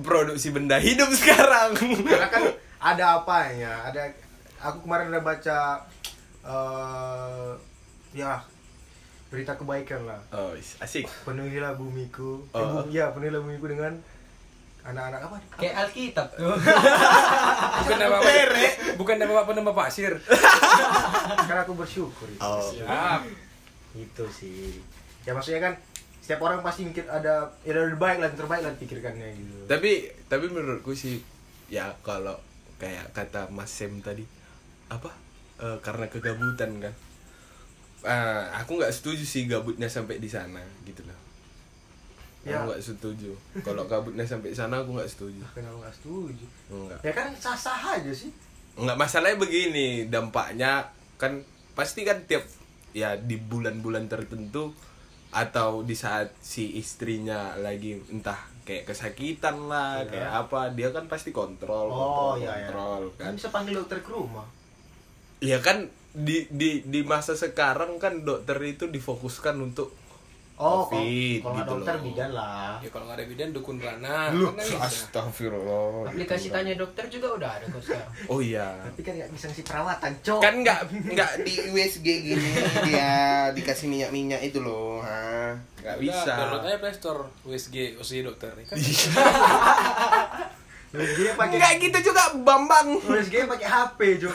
Produksi 0.00 0.56
benda 0.56 0.80
hidup 0.80 1.12
sekarang. 1.12 1.76
Karena 1.76 2.28
kan 2.32 2.48
ada 2.80 3.04
apanya 3.14 3.72
ada 3.84 4.08
aku 4.58 4.82
kemarin 4.82 5.08
udah 5.08 5.22
baca 5.22 5.58
eh 6.40 7.50
ya 8.12 8.40
berita 9.28 9.54
kebaikan 9.54 10.02
lah 10.02 10.18
oh 10.32 10.50
asik 10.56 11.06
penuhilah 11.22 11.72
bumiku 11.72 12.42
eh, 12.46 12.56
Oh. 12.56 12.82
bu- 12.82 12.90
ya 12.90 13.08
penuhilah 13.10 13.38
bumiku 13.38 13.68
dengan 13.68 13.94
anak-anak 14.80 15.20
apa 15.22 15.36
Kayak 15.54 15.74
Alkitab 15.84 16.26
tuh. 16.34 16.56
Bukan 17.80 17.96
nama 18.00 18.16
bapak, 18.16 18.96
bukan 18.96 19.16
nama 19.18 19.32
bapak 19.38 19.52
nama 19.54 19.72
pasir. 19.76 20.16
karena 21.46 21.60
aku 21.60 21.76
bersyukur 21.76 22.24
itu. 22.26 22.40
oh 22.40 22.64
Siap. 22.64 23.20
itu 23.92 24.24
sih 24.30 24.80
ya 25.20 25.36
maksudnya 25.36 25.60
kan 25.60 25.74
setiap 26.16 26.40
orang 26.40 26.62
pasti 26.62 26.86
mikir 26.86 27.04
ada 27.04 27.52
ya 27.60 27.70
ada 27.70 27.80
yang 27.84 27.98
baik 27.98 28.18
lah 28.18 28.32
terbaik 28.32 28.62
lah 28.62 28.72
dipikirkannya 28.72 29.28
gitu 29.34 29.54
tapi 29.66 29.92
tapi 30.24 30.48
menurutku 30.48 30.94
sih 30.94 31.20
ya 31.66 31.92
kalau 32.00 32.40
kayak 32.80 33.12
kata 33.12 33.52
Mas 33.52 33.68
Sem 33.68 34.00
tadi 34.00 34.24
apa? 34.88 35.12
Eh, 35.60 35.78
karena 35.84 36.08
kegabutan 36.08 36.80
kan. 36.80 36.94
Eh, 38.00 38.44
aku 38.56 38.80
nggak 38.80 38.96
setuju 38.96 39.22
sih 39.22 39.44
gabutnya 39.44 39.86
sampai 39.86 40.16
di 40.16 40.26
sana 40.26 40.64
gitu 40.88 41.04
loh. 41.04 41.20
Ya. 42.40 42.56
aku 42.56 42.72
nggak 42.72 42.82
setuju. 42.82 43.30
Kalau 43.60 43.84
gabutnya 43.84 44.24
sampai 44.24 44.56
sana 44.56 44.80
aku 44.80 44.96
nggak 44.96 45.12
setuju. 45.12 45.44
Kenapa 45.52 45.84
nggak 45.84 45.96
setuju? 46.00 46.46
Nggak. 46.72 46.98
Ya 47.04 47.12
kan 47.12 47.28
sah-sah 47.36 48.00
aja 48.00 48.12
sih. 48.16 48.32
Nggak 48.80 48.96
masalahnya 48.96 49.36
begini 49.36 50.08
dampaknya 50.08 50.88
kan 51.20 51.44
pasti 51.76 52.00
kan 52.08 52.24
tiap 52.24 52.48
ya 52.96 53.14
di 53.20 53.36
bulan-bulan 53.36 54.08
tertentu 54.08 54.72
atau 55.30 55.86
di 55.86 55.94
saat 55.94 56.34
si 56.42 56.74
istrinya 56.74 57.54
lagi 57.60 57.94
entah 58.10 58.49
kayak 58.70 58.86
kesakitan 58.86 59.66
lah 59.66 60.06
Iya. 60.06 60.10
kayak 60.14 60.30
apa. 60.46 60.60
Dia 60.78 60.88
kan 60.94 61.10
pasti 61.10 61.34
kontrol 61.34 61.90
oh 61.90 61.98
kontrol, 61.98 62.34
iya 62.38 62.54
ya 62.54 62.70
kontrol 62.70 63.02
kan 63.18 63.26
kan. 63.26 63.32
bisa 63.34 63.48
panggil 63.50 63.74
dokter 63.74 63.98
ke 63.98 64.10
rumah. 64.14 64.46
Ya 65.42 65.58
kan 65.58 65.90
di 66.14 66.46
di 66.54 66.86
di 66.86 67.00
masa 67.02 67.34
sekarang 67.34 67.98
kan 67.98 68.22
dokter 68.22 68.54
itu 68.62 68.86
difokuskan 68.86 69.58
untuk 69.58 69.90
oh 70.60 70.84
Covid, 70.84 71.40
kalau 71.40 71.40
kalau 71.40 71.56
nggak 71.56 71.64
gitu 71.64 71.72
dokter 71.72 71.94
loh. 71.96 72.04
bidan 72.04 72.30
lah. 72.36 72.72
Ya 72.84 72.88
kalau 72.92 73.04
nggak 73.08 73.16
ada 73.16 73.26
bidan 73.32 73.48
dukun 73.56 73.76
beranak. 73.80 74.28
Lu, 74.36 74.52
Kan 74.52 74.60
bisa. 74.60 74.76
astagfirullah. 74.84 76.12
Aplikasi 76.12 76.46
tanya 76.52 76.72
dokter 76.76 77.04
juga 77.08 77.28
udah 77.40 77.50
ada 77.56 77.64
kok 77.72 77.80
sekarang. 77.80 78.12
oh 78.32 78.38
iya. 78.44 78.68
Tapi 78.84 79.00
kan 79.00 79.12
nggak 79.16 79.30
bisa 79.32 79.44
ngasih 79.48 79.64
perawatan 79.64 80.12
cok. 80.20 80.40
Kan 80.44 80.54
nggak 80.60 80.80
nggak 81.16 81.32
di 81.48 81.54
USG 81.72 82.06
gini 82.06 82.50
dia 82.92 83.10
dikasih 83.56 83.86
minyak 83.88 84.10
minyak 84.12 84.40
itu 84.44 84.60
loh. 84.60 85.00
Ha 85.00 85.56
nggak 85.80 85.96
Udah, 85.96 86.04
bisa. 86.04 86.32
Download 86.36 86.62
aja 86.68 86.76
Play 86.76 86.92
Store 86.92 87.22
USG 87.48 87.76
USG 87.96 88.20
dokter. 88.20 88.52
Kan 88.52 88.76
USG 90.90 91.38
pakai 91.38 91.56
nggak 91.56 91.72
gitu 91.88 92.12
juga 92.12 92.34
Bambang. 92.36 93.00
USG 93.00 93.48
pakai 93.48 93.64
HP 93.64 93.98
cok. 94.20 94.34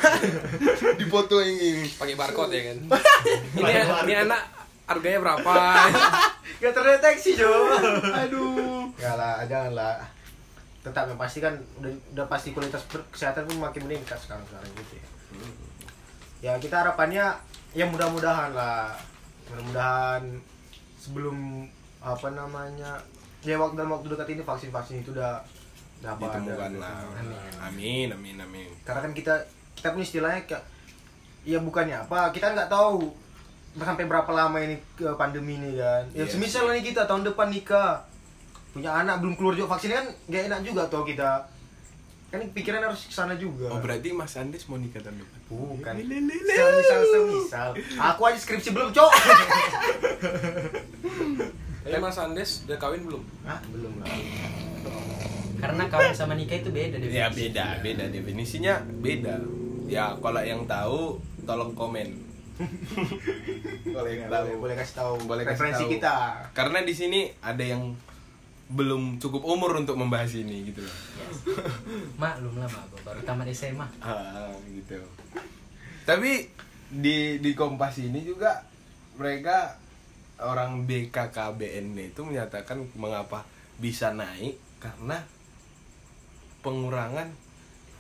Dipoto 0.98 1.38
ini. 1.46 1.86
Pakai 1.94 2.16
barcode 2.18 2.56
ya 2.56 2.64
kan. 2.74 2.78
ini 3.62 3.72
ini 4.10 4.14
anak 4.26 4.55
harganya 4.86 5.20
berapa? 5.22 5.54
nggak 6.62 6.74
terdeteksi 6.74 7.38
cok 7.38 7.66
aduh. 8.14 8.90
Nggak 8.96 9.16
lah 9.18 9.36
jangan 9.50 9.74
lah. 9.74 9.96
Tetap 10.86 11.10
yang 11.10 11.20
pasti 11.20 11.42
kan 11.42 11.54
udah, 11.82 11.92
udah 12.14 12.26
pasti 12.30 12.54
kualitas 12.54 12.86
kesehatan 13.10 13.50
pun 13.50 13.58
makin 13.58 13.90
meningkat 13.90 14.18
sekarang 14.22 14.46
sekarang 14.46 14.70
gitu 14.78 14.94
ya. 15.02 15.08
Ya 16.46 16.52
kita 16.62 16.86
harapannya 16.86 17.34
ya 17.74 17.86
mudah-mudahan 17.90 18.54
lah. 18.54 18.94
Mudah-mudahan 19.50 20.22
sebelum 21.02 21.68
apa 22.06 22.30
namanya 22.34 23.02
ya 23.42 23.58
waktu 23.58 23.78
dalam 23.78 23.98
waktu 23.98 24.14
dekat 24.14 24.28
ini 24.38 24.42
vaksin 24.46 24.70
vaksin 24.70 25.02
itu 25.02 25.10
udah 25.14 25.42
udah 26.02 26.12
apa 26.14 26.26
ada 26.30 26.38
ditemukan. 26.38 26.72
Lah 26.78 26.98
Amin. 27.66 28.14
amin 28.14 28.38
amin 28.38 28.38
amin. 28.46 28.70
Karena 28.86 29.02
kan 29.10 29.14
kita 29.18 29.34
kita 29.74 29.94
pun 29.98 30.06
istilahnya 30.06 30.46
kayak 30.46 30.64
ya 31.46 31.62
bukannya 31.62 31.98
apa 32.06 32.34
kita 32.34 32.54
nggak 32.54 32.70
tahu 32.70 33.25
sampai 33.78 34.06
berapa 34.06 34.28
lama 34.28 34.58
ini 34.58 34.80
ke 34.94 35.08
pandemi 35.16 35.56
ini 35.56 35.76
kan. 35.76 36.04
Ya 36.10 36.24
Iya. 36.24 36.26
semisal 36.30 36.70
nih 36.70 36.84
kita 36.86 37.04
tahun 37.04 37.26
depan 37.26 37.50
nikah 37.50 38.08
punya 38.72 38.92
anak 38.94 39.20
belum 39.20 39.36
keluar 39.36 39.54
juga 39.54 39.72
vaksinnya 39.72 39.98
kan 39.98 40.08
gak 40.28 40.44
enak 40.46 40.60
juga 40.62 40.82
tuh 40.86 41.04
kita. 41.04 41.48
Kan 42.26 42.42
pikiran 42.52 42.84
harus 42.84 43.06
ke 43.06 43.14
sana 43.14 43.36
juga. 43.36 43.68
Oh 43.70 43.80
berarti 43.80 44.12
Mas 44.12 44.36
Andes 44.36 44.66
mau 44.66 44.76
nikah 44.76 45.00
tahun 45.00 45.16
depan? 45.18 45.40
Bukan. 45.46 45.94
Semisal 45.96 47.02
semisal 47.06 47.70
aku 47.98 48.22
aja 48.26 48.36
skripsi 48.38 48.70
belum 48.72 48.90
cok. 48.92 49.12
Tapi 51.84 52.00
Mas 52.02 52.18
Andes 52.18 52.66
udah 52.66 52.78
kawin 52.78 53.04
belum? 53.04 53.24
ah 53.44 53.60
belum 53.70 53.94
lah. 54.00 54.08
Karena 55.56 55.84
kawin 55.88 56.12
sama 56.12 56.34
nikah 56.34 56.58
itu 56.58 56.70
beda 56.70 56.96
deh. 56.98 57.10
ya 57.10 57.28
beda 57.30 57.80
beda 57.80 58.04
definisinya 58.08 58.74
beda. 59.00 59.40
Ya 59.86 60.18
kalau 60.18 60.42
yang 60.42 60.66
tahu 60.66 61.16
tolong 61.44 61.72
komen 61.72 62.25
yang 62.56 64.32
tahu 64.32 64.46
boleh, 64.48 64.56
boleh 64.60 64.76
kasih 64.80 64.96
tahu 64.96 65.14
Boleh 65.28 65.44
kasih 65.44 65.52
referensi 65.56 65.84
tahu. 65.84 65.94
kita. 65.98 66.14
Karena 66.56 66.80
di 66.82 66.94
sini 66.96 67.28
ada 67.44 67.64
yang 67.64 67.96
belum 68.66 69.22
cukup 69.22 69.46
umur 69.46 69.78
untuk 69.78 69.94
membahas 70.00 70.34
ini 70.34 70.74
gitu 70.74 70.82
loh. 70.82 70.96
Maklum 72.22 72.58
lah 72.58 72.66
mak, 72.66 72.90
baru 73.06 73.22
tamat 73.22 73.48
SMA. 73.54 73.86
ah 74.02 74.50
gitu. 74.74 74.98
Tapi 76.08 76.50
di 76.90 77.38
di 77.42 77.52
kompas 77.54 77.98
ini 78.02 78.26
juga 78.26 78.66
mereka 79.20 79.78
orang 80.42 80.84
BKKBN 80.90 81.96
itu 81.96 82.22
menyatakan 82.26 82.84
mengapa 83.00 83.48
bisa 83.80 84.12
naik 84.12 84.58
karena 84.82 85.24
pengurangan 86.66 87.32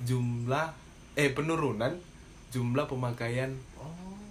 jumlah 0.03 0.73
eh 1.15 1.31
penurunan 1.31 1.95
jumlah 2.51 2.85
pemakaian 2.89 3.55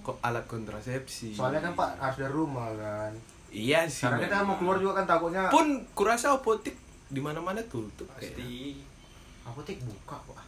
kok 0.05 0.21
alat 0.21 0.45
kontrasepsi? 0.45 1.33
Soalnya 1.33 1.65
kan 1.65 1.73
pak 1.73 1.97
harus 1.97 2.21
dari 2.21 2.35
rumah 2.37 2.69
kan. 2.77 3.13
Iya 3.49 3.89
sih 3.89 4.05
karena 4.05 4.21
kita 4.29 4.45
mau 4.45 4.61
keluar 4.61 4.77
juga 4.77 5.01
kan 5.01 5.07
takutnya 5.09 5.49
pun 5.49 5.81
kurasa 5.97 6.37
apotek 6.37 6.77
di 7.09 7.23
mana 7.23 7.41
mana 7.41 7.65
tutup 7.65 8.05
kayaknya. 8.19 8.45
Pasti. 8.45 8.55
apotek 9.45 9.79
buka 9.81 10.17
pak. 10.29 10.45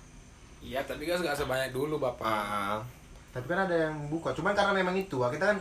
Iya, 0.67 0.83
tapi 0.83 1.07
kan 1.07 1.23
nggak 1.23 1.37
sebanyak 1.37 1.71
dulu 1.71 2.01
bapak. 2.03 2.27
ah. 2.27 2.83
Tapi 3.31 3.47
kan 3.47 3.69
ada 3.69 3.87
yang 3.87 3.95
buka. 4.11 4.35
Cuman 4.35 4.57
karena 4.57 4.73
memang 4.75 4.97
itu 4.99 5.15
kita 5.15 5.55
kan 5.55 5.59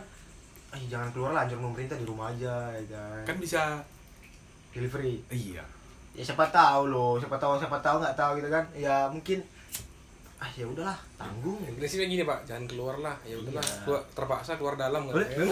"Ay, 0.74 0.82
jangan 0.90 1.12
keluar 1.14 1.30
lah 1.30 1.46
anjur 1.46 1.62
pemerintah 1.62 1.94
di 1.94 2.02
rumah 2.08 2.34
aja 2.34 2.74
ya 2.74 2.82
kan, 2.90 3.22
kan 3.22 3.36
bisa 3.38 3.78
delivery. 4.74 5.22
Iya. 5.30 5.62
Ya 6.16 6.22
siapa 6.24 6.48
tahu 6.50 6.90
loh 6.90 7.20
siapa 7.22 7.38
tahu 7.38 7.54
siapa 7.60 7.78
tahu 7.78 8.02
nggak 8.02 8.16
tahu 8.18 8.42
gitu 8.42 8.48
kan. 8.50 8.64
Ya 8.74 9.06
mungkin 9.06 9.38
ah 10.36 10.50
ya 10.52 10.68
udahlah 10.68 10.98
tanggung. 11.16 11.56
Prinsipnya 11.80 12.08
gini 12.12 12.22
pak. 12.28 12.44
Jangan 12.44 12.64
keluar 12.68 13.00
lah. 13.00 13.16
Ya 13.24 13.40
udahlah 13.40 13.64
Iya. 13.64 13.80
keluar, 13.88 14.02
terpaksa 14.12 14.52
keluar 14.60 14.74
dalam 14.76 15.08
boleh. 15.08 15.24
kan, 15.24 15.32
ya. 15.32 15.44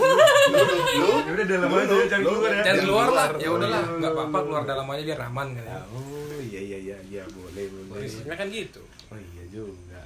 ya 1.24 1.30
udah 1.32 1.46
dalam 1.48 1.68
aja 1.72 1.94
jangan 2.04 2.24
keluar 2.28 2.50
ya. 2.52 2.62
Jangan 2.68 2.82
keluar 2.84 3.08
lah. 3.08 3.26
ya 3.40 3.48
udahlah 3.48 3.80
iya. 3.80 3.96
nggak 3.96 4.12
apa-apa 4.12 4.38
keluar 4.44 4.62
dalam 4.68 4.86
aja 4.92 5.02
biar 5.08 5.20
aman 5.24 5.48
kan 5.56 5.64
ya. 5.64 5.80
oh 5.88 6.36
iya 6.44 6.60
iya 6.60 6.78
iya 6.84 6.96
iya 7.08 7.22
boleh 7.32 7.64
boleh. 7.72 8.04
Prinsipnya 8.04 8.36
kan 8.36 8.46
gitu. 8.52 8.82
Oh 9.08 9.16
iya 9.16 9.44
juga. 9.48 10.02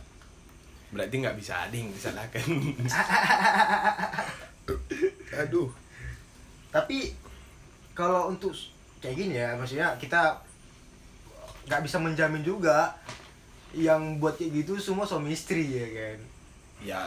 Berarti 0.95 1.15
nggak 1.21 1.37
bisa 1.37 1.53
ading 1.67 1.87
disalahkan 1.91 2.47
aduh. 5.43 5.69
Tapi 6.71 6.99
kalau 7.99 8.31
untuk 8.31 8.55
kayak 9.03 9.17
gini 9.19 9.35
ya 9.43 9.59
maksudnya 9.59 9.99
kita 9.99 10.39
nggak 11.67 11.83
bisa 11.83 11.99
menjamin 11.99 12.47
juga 12.47 12.95
yang 13.71 14.17
buat 14.17 14.35
kayak 14.35 14.53
gitu 14.59 14.73
semua 14.77 15.05
suami 15.05 15.31
istri 15.31 15.65
ya 15.69 15.87
kan? 15.89 16.19
Ya 16.79 17.01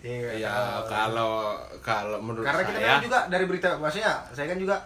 Iya, 0.00 0.32
ya 0.40 0.52
kalau 0.88 1.52
kalau 1.84 2.16
menurut 2.18 2.40
karena 2.40 2.64
kita 2.64 2.72
saya 2.74 2.88
memang 2.88 3.04
juga 3.04 3.18
dari 3.28 3.44
berita 3.44 3.68
maksudnya 3.76 4.16
saya 4.32 4.48
kan 4.48 4.56
juga 4.56 4.76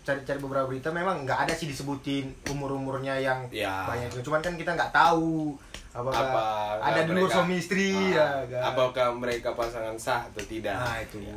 cari-cari 0.00 0.38
beberapa 0.38 0.64
berita 0.66 0.88
memang 0.88 1.24
nggak 1.24 1.36
ada 1.38 1.52
sih 1.52 1.64
disebutin 1.64 2.32
umur-umurnya 2.48 3.12
yang 3.18 3.44
Ya. 3.50 3.84
banyak. 3.84 4.08
Cuman 4.18 4.40
kan 4.40 4.56
kita 4.56 4.72
nggak 4.72 4.88
tahu 4.90 5.52
apakah 5.92 6.16
apa 6.24 6.44
ada 6.82 7.00
di 7.02 7.12
luar 7.12 7.28
mereka- 7.28 7.36
suami 7.38 7.54
istri 7.54 7.92
Ah, 7.92 8.40
ya 8.40 8.50
kan? 8.50 8.62
apakah 8.72 9.06
mereka 9.12 9.48
pasangan 9.52 9.96
sah 9.96 10.24
atau 10.24 10.40
tidak? 10.42 10.74
Nah 10.74 10.96
itu. 10.98 11.20
Ya. 11.20 11.36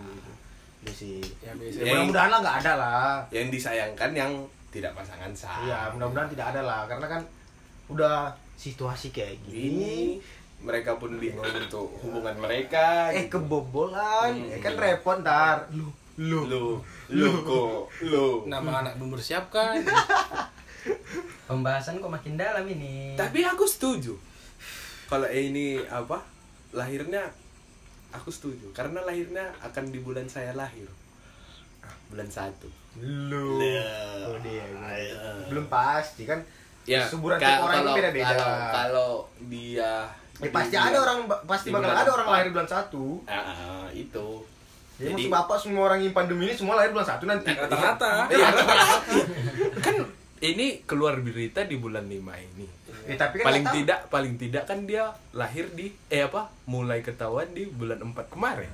itu 0.77 0.91
sih. 0.95 1.19
Ya 1.41 1.51
ya, 1.51 1.83
Ya, 1.83 1.91
mudah-mudahan 1.91 2.29
lah 2.29 2.39
nggak 2.39 2.57
ada 2.63 2.73
lah. 2.77 3.13
Yang 3.27 3.47
disayangkan 3.51 4.11
yang 4.13 4.31
tidak 4.69 4.95
pasangan 4.95 5.31
sah. 5.33 5.59
Iya, 5.61 5.91
mudah-mudahan 5.91 6.31
tidak 6.31 6.55
ada 6.55 6.61
lah. 6.63 6.87
Karena 6.87 7.07
kan 7.09 7.21
udah 7.87 8.31
situasi 8.57 9.09
kayak 9.09 9.37
ini 9.45 9.53
gini. 9.69 9.97
mereka 10.59 10.97
pun 10.97 11.13
bingung 11.15 11.45
untuk 11.45 11.85
hubungan 11.99 12.33
mereka 12.35 13.07
Eh 13.09 13.23
gitu. 13.23 13.37
kebobolan, 13.37 14.33
Hmm. 14.33 14.49
eh, 14.49 14.57
kan 14.57 14.73
repot 14.73 15.21
ntar. 15.21 15.69
Lu, 15.71 15.85
lu, 16.17 16.39
lu 16.43 16.63
lu 17.07 17.29
kok 17.41 17.93
lu 18.03 18.41
nama 18.45 18.81
anak 18.81 18.97
belum 18.97 19.13
bersiap 19.13 19.47
kan 19.47 19.77
Pembahasan 21.47 21.97
kok 21.97 22.09
makin 22.09 22.35
dalam 22.35 22.65
ini. 22.65 23.13
tapi 23.13 23.39
aku 23.41 23.63
setuju 23.63 24.17
kalau 25.05 25.23
ini 25.25 25.79
apa 25.87 26.19
lahirnya 26.73 27.23
aku 28.09 28.27
setuju 28.27 28.73
karena 28.73 28.99
lahirnya 29.01 29.47
akan 29.61 29.87
di 29.87 29.99
bulan 29.99 30.25
saya 30.25 30.51
lahir 30.51 30.89
Ah, 31.79 31.93
bulan 32.09 32.27
satu 32.27 32.67
lu. 32.97 33.61
Lah. 33.61 34.27
Oh, 34.27 34.37
dia. 34.41 34.65
Ayo. 34.75 35.15
Belum 35.47 35.69
pasti 35.69 36.25
kan. 36.25 36.41
Ya 36.87 37.03
Suburan 37.03 37.35
ka- 37.35 37.45
tiap 37.45 37.59
orang 37.61 37.75
kalau- 37.75 37.85
itu 37.85 37.99
beda-beda. 37.99 38.27
kalau 38.31 38.47
kalau 38.71 39.11
dia 39.45 39.93
Ya, 40.37 40.39
di 40.39 40.49
pasti 40.49 40.71
bulan- 40.71 40.87
ada 40.87 40.97
orang 41.01 41.19
pasti 41.43 41.67
bakal 41.67 41.89
ada 41.91 41.97
orang 42.07 42.23
empat. 42.23 42.35
lahir 42.37 42.49
bulan 42.51 42.69
satu. 42.69 43.05
Ah, 43.25 43.43
itu 43.91 44.27
Jadi, 44.95 45.03
Jadi- 45.03 45.13
maksud 45.19 45.33
bapak 45.35 45.57
semua 45.59 45.83
orang 45.85 45.99
yang 45.99 46.09
pandemi 46.11 46.43
ini 46.43 46.53
semua 46.53 46.73
lahir 46.73 46.89
bulan 46.89 47.05
satu 47.05 47.23
nanti. 47.23 47.51
rata-rata 47.51 48.11
Iya, 48.31 48.49
kan 49.77 49.95
ini 50.39 50.81
keluar 50.83 51.17
berita 51.17 51.61
di 51.63 51.75
bulan 51.75 52.05
5 52.05 52.33
ini 52.33 52.65
Eh, 53.05 53.15
tapi 53.15 53.39
kan 53.39 53.47
paling 53.47 53.65
tidak 53.71 53.99
paling 54.07 54.35
tidak 54.35 54.63
kan 54.63 54.83
dia 54.83 55.07
lahir 55.31 55.71
di 55.71 55.89
eh 56.07 56.21
apa 56.21 56.49
mulai 56.65 56.99
ketahuan 56.99 57.47
di 57.49 57.63
bulan 57.65 58.03
4 58.03 58.27
kemarin 58.27 58.67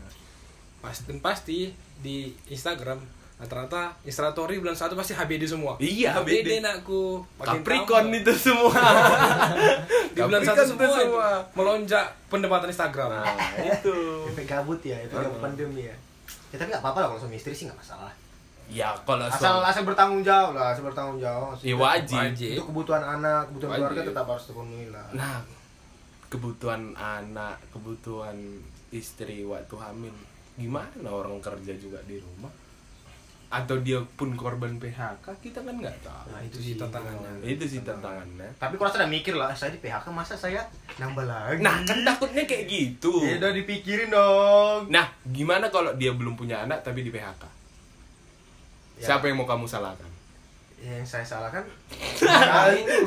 pasti 0.79 1.13
pasti 1.17 1.58
di 1.98 2.15
Instagram 2.48 2.98
rata-rata 3.44 3.92
instastory 4.02 4.58
bulan 4.58 4.72
satu 4.72 4.94
pasti 4.94 5.12
HBD 5.12 5.44
semua 5.46 5.76
Iya, 5.76 6.16
HBD. 6.16 6.40
HBD 6.40 6.50
nakku 6.60 7.20
Capricorn 7.44 8.10
itu 8.10 8.32
semua 8.34 8.72
di 10.10 10.20
bulan 10.20 10.42
satu 10.42 10.62
itu 10.62 10.72
semua, 10.74 10.96
semua. 10.96 11.30
melonjak 11.54 12.02
pendapatan 12.26 12.68
Instagram 12.68 13.10
nah 13.14 13.26
itu 13.70 13.96
efek 14.30 14.48
kabut 14.48 14.80
ya, 14.82 14.96
efek 14.98 15.20
kabut 15.20 15.34
Hmm. 15.34 15.44
pandemi 15.44 15.84
ya. 15.84 15.96
Ya 16.50 16.56
tapi 16.56 16.70
nggak 16.70 16.82
apa-apa 16.82 17.00
lah 17.00 17.08
kalau 17.10 17.20
suami 17.20 17.36
istri 17.36 17.52
sih 17.52 17.66
nggak 17.66 17.76
masalah. 17.76 18.14
ya 18.66 18.96
kalau 19.02 19.26
Asal 19.26 19.60
suami- 19.60 19.68
asal 19.68 19.84
bertanggung 19.84 20.22
jawab 20.22 20.54
lah, 20.54 20.70
asal 20.70 20.84
bertanggung 20.84 21.20
jawab. 21.20 21.58
ya 21.60 21.76
wajib 21.76 22.16
Wajib. 22.16 22.50
Untuk 22.56 22.68
kebutuhan 22.72 23.04
anak, 23.04 23.42
kebutuhan 23.48 23.70
Wajib. 23.72 23.82
keluarga 23.84 24.02
tetap 24.08 24.26
harus 24.28 24.44
terpenuhi 24.46 24.88
lah. 24.88 25.06
nah 25.12 25.38
kebutuhan 26.27 26.82
anak 26.94 27.56
kebutuhan 27.70 28.38
istri 28.90 29.42
waktu 29.44 29.75
hamil 29.75 30.14
gimana 30.53 31.06
orang 31.08 31.38
kerja 31.40 31.74
juga 31.75 31.98
di 32.03 32.18
rumah 32.18 32.50
atau 33.53 33.77
dia 33.85 34.01
pun 34.18 34.33
korban 34.33 34.81
PHK 34.81 35.29
kita 35.37 35.61
kan 35.61 35.77
nggak 35.77 35.94
tahu. 36.01 36.25
Nah, 36.33 36.42
itu 36.42 36.57
sih 36.57 36.74
tantangannya. 36.74 37.37
itu 37.46 37.61
sih 37.70 37.85
tantangannya. 37.85 38.50
Tapi 38.57 38.81
kalau 38.81 38.89
saya 38.89 39.05
mikir 39.05 39.37
lah, 39.37 39.53
saya 39.53 39.70
di 39.70 39.77
PHK 39.77 40.09
masa 40.09 40.33
saya 40.33 40.66
nambah 40.98 41.22
lagi? 41.29 41.61
nah 41.61 41.77
kan 41.85 42.01
takutnya 42.01 42.50
kayak 42.50 42.66
gitu. 42.66 43.13
Ya 43.22 43.37
udah 43.37 43.53
dipikirin 43.53 44.09
dong. 44.09 44.89
nah 44.89 45.05
gimana 45.29 45.70
kalau 45.70 45.94
dia 45.94 46.09
belum 46.18 46.33
punya 46.33 46.66
anak 46.66 46.81
tapi 46.81 47.05
di 47.05 47.13
PHK 47.13 47.46
Ya, 48.98 49.09
siapa 49.09 49.25
yang 49.29 49.37
mau 49.42 49.46
kamu 49.50 49.66
salahkan? 49.70 50.09
Yang 50.77 51.05
saya 51.09 51.25
salahkan? 51.25 51.66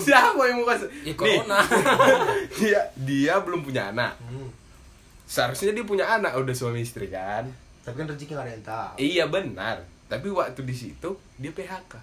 Siapa 0.06 0.40
yang 0.46 0.62
mau 0.62 0.66
kasih? 0.66 0.90
Ya 1.06 1.14
corona. 1.14 1.59
Dia 2.59 2.80
dia 2.94 3.35
belum 3.42 3.62
punya 3.66 3.90
anak. 3.90 4.14
Hmm. 4.22 4.50
seharusnya 5.26 5.74
dia 5.74 5.82
punya 5.82 6.06
anak 6.06 6.38
udah 6.38 6.54
suami 6.54 6.87
istri 6.87 7.11
kan? 7.11 7.50
Tapi 7.82 7.94
kan 7.98 8.06
rezeki 8.06 8.30
nggak 8.30 8.46
ada 8.46 8.52
yang 8.54 8.66
tahu. 8.66 8.94
iya 8.98 9.24
benar 9.26 9.95
tapi 10.07 10.29
waktu 10.29 10.62
di 10.62 10.73
situ 10.73 11.11
dia 11.37 11.51
PHK 11.51 11.95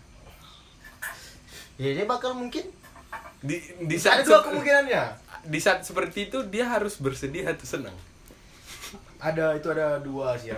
Ya 1.73 1.89
dia 1.91 2.05
bakal 2.05 2.33
mungkin 2.33 2.69
di 3.41 3.57
di 3.81 3.95
ada 3.95 4.03
saat 4.13 4.17
dua 4.21 4.39
sep- 4.39 4.45
kemungkinannya. 4.47 5.03
di 5.43 5.59
saat 5.59 5.81
seperti 5.81 6.27
itu 6.27 6.39
dia 6.47 6.63
harus 6.65 6.95
bersedih 6.97 7.43
atau 7.43 7.65
senang 7.65 7.97
Ada 9.17 9.55
itu 9.55 9.67
ada 9.67 9.97
dua 9.97 10.35
sih. 10.35 10.51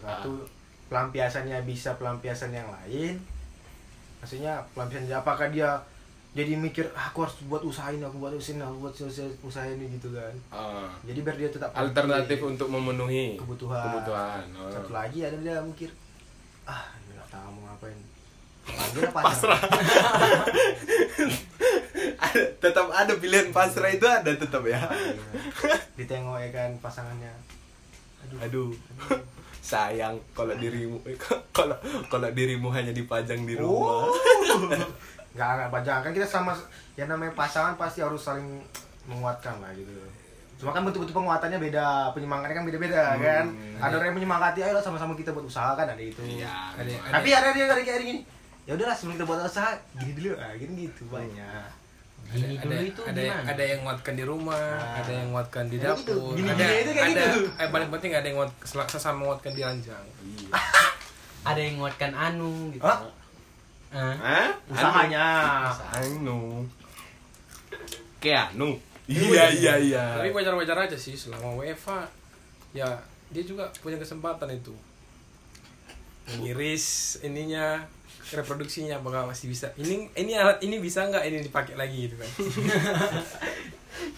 Satu 0.00 0.46
pelampiasannya 0.86 1.58
bisa 1.62 1.92
pelampiasan 1.92 2.50
yang 2.50 2.70
lain. 2.72 3.18
Maksudnya 4.18 4.62
pelampiasan 4.72 5.10
apakah 5.12 5.50
dia 5.50 5.76
jadi 6.32 6.54
mikir 6.54 6.88
ah, 6.92 7.10
aku 7.10 7.26
harus 7.26 7.36
buat 7.44 7.60
usaha 7.60 7.90
ini, 7.90 8.00
aku 8.00 8.16
buat 8.16 8.32
usaha 8.32 8.54
ini, 8.54 8.62
aku 8.62 8.78
buat 8.80 8.94
usaha, 8.96 9.26
usaha 9.42 9.66
ini 9.66 9.84
gitu 9.92 10.14
kan. 10.14 10.32
Ah, 10.48 10.88
Jadi 11.02 11.18
biar 11.20 11.36
dia 11.36 11.50
tetap 11.50 11.74
alternatif 11.74 12.38
untuk 12.40 12.70
memenuhi 12.70 13.36
kebutuhan. 13.36 13.82
kebutuhan 13.84 14.44
Oh. 14.56 14.70
Satu 14.70 14.90
lagi 14.90 15.20
ada 15.20 15.36
dia 15.36 15.58
mikir 15.60 15.90
ah 16.64 16.84
tahu 17.28 17.48
mau 17.56 17.62
ngapain. 17.68 17.98
Panggil 18.78 19.02
apa? 19.10 19.20
pasrah 19.26 19.58
ada, 22.22 22.40
tetap 22.62 22.86
ada 22.94 23.12
pilihan 23.18 23.50
pasrah 23.50 23.90
itu 23.90 24.06
ada 24.06 24.30
tetap 24.30 24.62
ya 24.62 24.78
Ditengok 25.98 26.38
ya 26.38 26.48
kan 26.54 26.70
pasangannya. 26.78 27.32
aduh 28.40 28.72
sayang 29.60 30.16
kalau 30.32 30.54
dirimu 30.56 30.96
kalau 31.52 31.74
kalau 32.08 32.28
dirimu 32.32 32.70
hanya 32.70 32.94
dipajang 32.94 33.42
di 33.44 33.58
rumah 33.58 34.08
Oh. 34.08 34.14
Nggak 35.34 35.48
nggak 35.48 35.70
panjang 35.72 36.00
kan 36.04 36.12
kita 36.12 36.28
sama 36.28 36.52
yang 36.94 37.08
namanya 37.08 37.32
pasangan 37.32 37.72
pasti 37.74 38.04
harus 38.04 38.20
saling 38.20 38.60
menguatkan 39.08 39.56
lah 39.58 39.72
gitu. 39.72 39.90
Cuma 40.62 40.70
kan 40.70 40.86
bentuk-bentuk 40.86 41.10
penguatannya 41.12 41.58
beda, 41.58 41.86
penyemangatnya 42.14 42.54
kan 42.54 42.64
beda-beda 42.64 43.02
Hmm, 43.08 43.18
kan. 43.18 43.44
iya. 43.50 43.78
Ada 43.82 43.94
orang 43.98 44.06
yang 44.06 44.16
menyemangati, 44.16 44.58
ayo 44.62 44.78
sama-sama 44.78 45.12
kita 45.12 45.34
buat 45.34 45.42
usaha 45.42 45.74
kan 45.74 45.84
ada 45.84 45.98
itu. 45.98 46.22
Iya, 46.22 46.46
ada 46.72 46.86
ada 46.86 47.12
Tapi 47.12 47.28
ada 47.28 47.48
dia 47.50 47.66
kayak 47.66 47.82
kayak 47.82 48.00
gini. 48.00 48.22
Ya 48.62 48.72
udahlah 48.72 48.94
sebelum 48.94 49.18
kita 49.18 49.26
buat 49.26 49.42
usaha, 49.42 49.74
gini 49.98 50.12
dulu, 50.14 50.38
ah 50.38 50.54
gini 50.54 50.86
gitu 50.86 51.02
banyak. 51.10 51.66
Gini 52.30 52.54
ada, 52.54 52.62
dulu 52.62 52.78
itu 52.86 53.00
ada, 53.02 53.18
gimana? 53.18 53.42
ada 53.50 53.62
yang 53.66 53.80
nguatkan 53.82 54.14
di 54.14 54.24
rumah, 54.24 54.62
Nah. 54.78 54.98
ada 55.02 55.12
yang 55.12 55.28
nguatkan 55.34 55.64
di 55.66 55.76
gitu. 55.76 55.84
dapur, 55.84 56.30
Gini-gini 56.32 56.62
ada, 56.62 56.78
itu 56.78 56.90
kayak 56.94 57.08
ada, 57.10 57.22
gitu. 57.26 57.40
eh 57.58 57.68
paling 57.68 57.88
penting 57.90 58.10
ada 58.14 58.22
yang 58.24 58.36
nguat, 58.38 58.50
sesama 58.88 59.18
nguatkan 59.26 59.50
di 59.50 59.60
ranjang. 59.60 60.04
Iya. 60.22 60.48
Ada 61.42 61.58
yang 61.58 61.74
nguatkan 61.76 62.14
anu 62.14 62.70
gitu. 62.70 62.86
Hah? 62.86 63.02
Ah. 63.90 64.14
Hah? 64.14 64.48
Usahanya. 64.70 65.26
Anu. 65.92 66.62
Kayak 68.22 68.54
anu. 68.54 68.78
Iya 69.12 69.44
iya 69.50 69.74
iya. 69.78 70.04
Tapi 70.16 70.30
wajar-wajar 70.30 70.76
aja 70.80 70.96
sih 70.96 71.12
selama 71.12 71.52
WFA 71.54 72.08
ya 72.72 72.88
dia 73.28 73.42
juga 73.42 73.64
punya 73.78 73.96
kesempatan 73.96 74.48
itu 74.50 74.72
ngiris 76.38 76.86
ininya 77.20 77.82
reproduksinya 78.30 78.96
apakah 78.96 79.26
masih 79.26 79.46
bisa 79.46 79.68
ini 79.76 80.08
ini 80.14 80.32
alat 80.32 80.56
ini 80.60 80.78
bisa 80.78 81.04
nggak 81.04 81.24
ini 81.26 81.42
dipakai 81.42 81.74
lagi 81.74 82.08
gitu 82.08 82.16
kan 82.16 82.30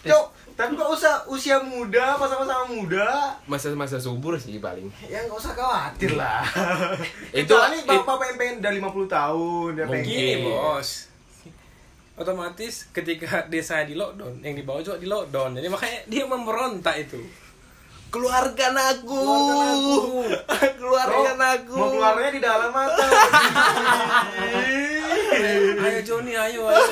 Cok, 0.01 0.27
tapi 0.55 0.73
kok 0.73 0.87
usah 0.89 1.27
usia 1.27 1.59
muda, 1.59 2.15
masa-masa 2.15 2.63
muda, 2.65 3.35
Masa-masa 3.45 3.99
subur 3.99 4.39
sih 4.39 4.57
paling. 4.57 4.87
ya 5.05 5.19
nggak 5.21 5.35
usah 5.35 5.51
khawatir 5.51 6.15
lah. 6.15 6.47
Itu- 7.35 7.51
Kecuali 7.51 7.83
it- 7.83 7.85
bapak-bapak 7.85 8.25
yang 8.25 8.39
pengen 8.39 8.57
dari 8.63 8.77
50 8.79 9.11
tahun, 9.11 9.69
dia 9.75 9.85
Mungkin. 9.85 9.99
pengen. 9.99 10.07
gini 10.07 10.47
bos 10.47 10.89
otomatis 12.15 12.87
ketika 12.95 13.47
desa 13.51 13.83
di 13.83 13.99
lockdown 13.99 14.39
yang 14.41 14.55
di 14.55 14.63
bawah 14.63 14.83
juga 14.83 14.99
di 15.03 15.09
lockdown 15.11 15.59
jadi 15.59 15.69
makanya 15.69 15.99
dia 16.07 16.25
memberontak 16.27 16.97
itu 17.03 17.21
Keluarkan 18.15 18.79
aku. 18.79 19.11
Keluarkan 19.11 19.59
aku. 19.75 19.99
Keluarkan 20.79 21.35
Oh, 21.35 21.51
aku. 21.59 21.75
Mau 21.75 21.91
keluarnya 21.99 22.31
di 22.31 22.39
dalam 22.39 22.71
atau? 22.71 23.11
ayo 25.83 25.99
Joni 26.07 26.31
ayo 26.39 26.63
ayo 26.71 26.85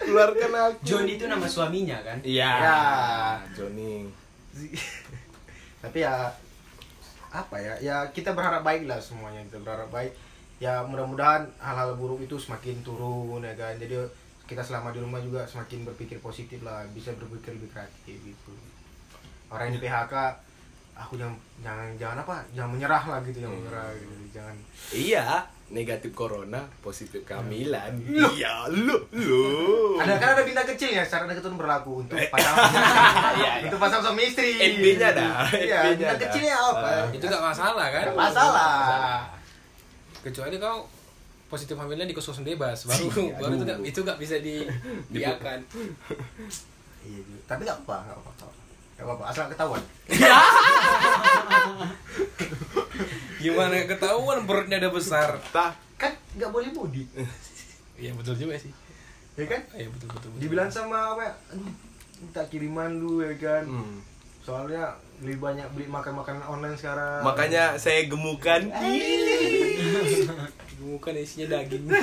Keluarkan 0.00 0.52
aku. 0.56 0.80
John 0.80 1.04
itu 1.04 1.28
nama 1.28 1.44
suaminya 1.44 2.00
kan? 2.00 2.24
Iya. 2.24 2.48
Ya. 2.56 2.80
Joni. 3.60 4.08
tapi 5.84 6.04
ya 6.04 6.28
apa 7.32 7.56
ya 7.56 7.72
ya 7.80 7.96
kita 8.12 8.32
berharap 8.36 8.60
baik 8.60 8.84
lah 8.84 9.00
semuanya 9.00 9.40
kita 9.48 9.60
berharap 9.64 9.88
baik 9.88 10.12
ya 10.60 10.84
mudah-mudahan 10.84 11.48
hal-hal 11.56 11.96
buruk 11.96 12.20
itu 12.20 12.36
semakin 12.36 12.84
turun 12.84 13.40
ya 13.40 13.56
kan? 13.56 13.74
Jadi 13.80 13.96
kita 14.44 14.60
selama 14.60 14.92
di 14.92 15.00
rumah 15.00 15.18
juga 15.24 15.48
semakin 15.48 15.88
berpikir 15.88 16.20
positif 16.20 16.60
lah 16.60 16.84
bisa 16.92 17.16
berpikir 17.16 17.56
lebih 17.56 17.72
kreatif 17.72 18.20
gitu. 18.20 18.52
Orang 19.48 19.72
yang 19.72 19.80
di 19.80 19.82
PHK 19.82 20.14
aku 21.00 21.16
jangan 21.16 21.32
jangan 21.64 21.88
jangan 21.96 22.16
apa 22.20 22.36
jangan 22.52 22.70
menyerah 22.76 23.04
lah 23.08 23.18
gitu 23.24 23.40
jangan 23.40 23.56
menyerah 23.56 23.88
gitu 23.96 24.14
jangan. 24.36 24.56
Iya, 24.92 25.24
negatif 25.72 26.12
corona, 26.12 26.60
positif 26.84 27.24
kehamilan. 27.24 27.96
Iya, 28.04 28.68
lu 28.68 29.00
lu. 29.16 29.96
ada 29.96 30.20
kan 30.20 30.36
ada 30.36 30.44
bintang 30.44 30.68
kecilnya 30.68 31.08
syarat 31.08 31.32
itu 31.32 31.48
berlaku 31.56 32.04
untuk 32.04 32.20
pasangan. 32.28 32.68
Iya, 33.40 33.64
iya. 33.64 33.64
untuk 33.64 33.80
pasangan 33.80 34.12
suami 34.12 34.28
istri. 34.28 34.60
NB-nya 34.60 35.16
ada, 35.16 35.48
iya 35.56 35.78
bintang 35.96 36.20
kecilnya 36.20 36.56
apa? 36.58 36.84
Ah. 36.84 37.06
itu 37.08 37.24
gak 37.24 37.44
masalah 37.48 37.86
kan? 37.88 38.04
Masalah 38.12 39.39
kecuali 40.20 40.56
kau 40.56 40.86
positif 41.46 41.74
hamilnya 41.74 42.04
di 42.04 42.12
kos-kosan 42.12 42.44
bebas 42.44 42.84
baru 42.84 43.02
Iya, 43.02 43.34
baru 43.40 43.52
itu 43.52 43.58
aduh. 43.58 43.66
gak 43.66 43.78
itu 43.84 43.98
gak 44.02 44.18
bisa 44.18 44.34
di 44.38 44.54
diakan 45.12 45.58
iya 47.02 47.20
juga. 47.20 47.40
tapi 47.46 47.60
nggak 47.62 47.78
apa 47.80 47.94
nggak 48.02 48.16
apa 48.16 48.30
nggak 48.94 49.10
apa 49.10 49.24
asal 49.26 49.44
ketahuan. 49.48 49.82
Gimana 53.40 53.74
ketahuan? 53.86 54.38
Perutnya 54.44 54.76
udah 54.78 54.92
besar. 54.92 55.28
Tah, 55.48 55.72
kan 55.96 56.12
nggak 56.36 56.50
boleh 56.50 56.68
mudik. 56.70 57.06
Iya 57.96 58.10
betul 58.12 58.34
juga 58.36 58.54
sih. 58.56 58.70
Ya 59.34 59.44
kan? 59.46 59.60
Iya 59.72 59.88
betul 59.88 60.06
betul, 60.10 60.28
betul. 60.28 60.38
dibilang 60.38 60.68
sama 60.68 61.16
apa 61.16 61.20
ya? 61.22 61.32
"Aduh, 61.50 61.70
minta 62.20 62.42
kiriman 62.46 62.90
lu 62.94 63.22
ya 63.22 63.32
kan? 63.36 63.62
Hmm. 63.64 63.98
Soalnya 64.40 64.84
lebih 65.20 65.36
banyak 65.38 65.68
beli 65.70 65.86
makan 65.86 66.16
makanan 66.16 66.42
online 66.42 66.74
sekarang 66.74 67.20
Makanya 67.20 67.76
saya 67.76 68.04
gemukan. 68.04 68.72
bukan 70.80 71.14
isinya 71.14 71.54
daging 71.54 71.84
ya, 71.84 72.00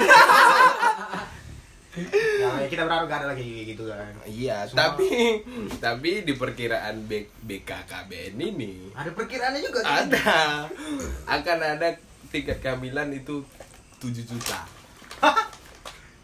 ya 2.61 2.67
kita 2.69 2.85
berharap 2.85 3.09
gak 3.09 3.19
ada 3.19 3.33
lagi 3.33 3.41
kayak 3.41 3.67
gitu 3.73 3.83
kan 3.89 4.13
Iya, 4.23 4.57
Semua- 4.63 4.77
tapi 4.93 5.09
tapi 5.81 6.11
di 6.21 6.33
perkiraan 6.33 7.01
B, 7.03 7.11
BKKBN 7.41 8.37
ini 8.37 8.93
ada 8.93 9.09
perkiraannya 9.09 9.59
juga 9.59 9.79
kan? 9.81 10.05
ada 10.05 10.29
akan 11.25 11.57
ada 11.59 11.89
tingkat 12.29 12.61
kehamilan 12.61 13.09
itu 13.11 13.41
7 13.97 14.13
juta. 14.21 14.61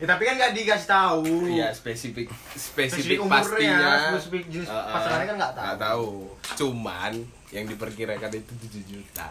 Ya 0.04 0.10
tapi 0.10 0.28
kan 0.28 0.36
nggak 0.36 0.52
dikasih 0.52 0.90
tahu 0.90 1.24
Iya, 1.48 1.72
spesifik 1.72 2.28
Spesifik 2.52 3.24
pastinya. 3.24 4.12
spesifik 4.12 4.44
jenis 4.52 4.68
Uh, 4.68 4.76
uh, 4.76 4.92
pasangannya 4.92 5.26
kan 5.26 5.36
nggak 5.38 5.54
tahu. 5.54 5.64
nggak 5.64 5.80
tahu. 5.80 6.10
Cuman 6.54 7.12
yang 7.50 7.66
diperkirakan 7.66 8.32
itu 8.34 8.54
7 8.68 8.84
juta. 8.84 9.28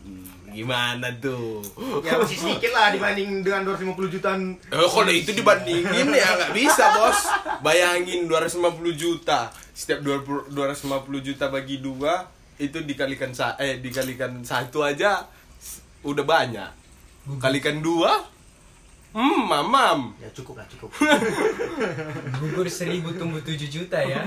Hmm, 0.00 0.24
gimana 0.48 1.12
tuh? 1.14 1.60
ya 2.00 2.16
masih 2.16 2.34
sedikit 2.34 2.72
lah 2.72 2.88
dibanding 2.88 3.44
dengan 3.44 3.68
250 3.68 4.08
jutaan 4.10 4.40
Eh, 4.66 4.88
kalau 4.88 5.12
itu 5.12 5.30
dibandingin 5.30 6.08
ya 6.10 6.40
nggak 6.40 6.56
bisa 6.56 6.96
bos 6.96 7.20
Bayangin 7.60 8.24
250 8.24 8.64
juta 8.96 9.52
Setiap 9.70 10.00
20 10.00 10.50
250 10.50 10.88
juta 11.22 11.46
bagi 11.46 11.78
dua 11.78 12.24
Itu 12.56 12.80
dikalikan 12.80 13.30
sa 13.30 13.60
eh 13.60 13.76
dikalikan 13.76 14.40
satu 14.40 14.80
aja 14.80 15.20
Udah 16.00 16.24
banyak 16.24 16.70
Kalikan 17.36 17.78
dua 17.78 18.24
Hmm 19.10 19.42
mamam 19.42 20.14
ya 20.22 20.30
cukup 20.30 20.62
lah 20.62 20.66
cukup. 20.70 20.86
Gugur 22.38 22.70
seribu 22.70 23.10
tumbuh 23.18 23.42
tujuh 23.42 23.66
juta 23.66 23.98
ya. 23.98 24.22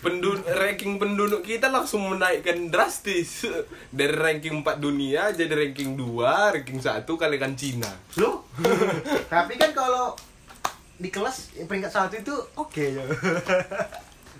Penduduk 0.00 0.48
ranking 0.48 0.96
penduduk 0.96 1.44
kita 1.44 1.68
langsung 1.68 2.08
menaikkan 2.08 2.72
drastis. 2.72 3.44
Dari 3.92 4.16
ranking 4.16 4.64
4 4.64 4.80
dunia 4.80 5.28
jadi 5.36 5.52
ranking 5.52 5.92
2 5.92 6.56
ranking 6.56 6.80
1 6.80 7.04
kalikan 7.04 7.52
Cina. 7.52 7.92
Lu 8.16 8.40
tapi 9.32 9.60
kan 9.60 9.76
kalau 9.76 10.16
di 10.96 11.12
kelas 11.12 11.52
peringkat 11.68 11.92
satu 11.92 12.16
itu 12.16 12.34
oke 12.56 12.84
ya. 12.96 13.04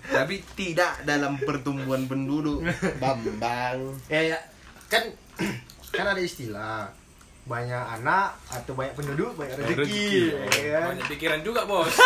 Tapi 0.03 0.43
tidak 0.51 1.07
dalam 1.07 1.39
pertumbuhan 1.39 2.03
penduduk. 2.11 2.59
Bambang. 2.99 3.95
Ya, 4.11 4.35
ya. 4.35 4.39
Kan 4.91 5.15
kan 5.95 6.11
ada 6.11 6.19
istilah 6.19 7.02
banyak 7.43 7.83
anak 7.99 8.39
atau 8.47 8.71
banyak 8.71 8.95
penduduk 8.95 9.35
banyak 9.35 9.59
rezeki, 9.59 9.75
Rezeki, 9.75 10.15
ya 10.63 10.79
kan? 10.79 10.87
banyak 10.95 11.07
pikiran 11.11 11.39
juga 11.43 11.61
bos. 11.63 11.91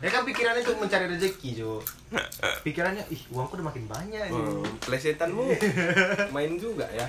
Ya 0.00 0.08
kan 0.08 0.24
pikirannya 0.24 0.64
untuk 0.64 0.80
mencari 0.80 1.12
rezeki 1.12 1.60
jo. 1.60 1.76
Pikirannya 2.64 3.04
ih 3.12 3.20
uangku 3.28 3.52
udah 3.52 3.68
makin 3.68 3.84
banyak 3.84 4.32
Hmm, 4.32 4.64
ini 4.64 4.80
plesetanmu 4.80 5.44
main 6.34 6.56
juga 6.56 6.88
ya. 6.88 7.04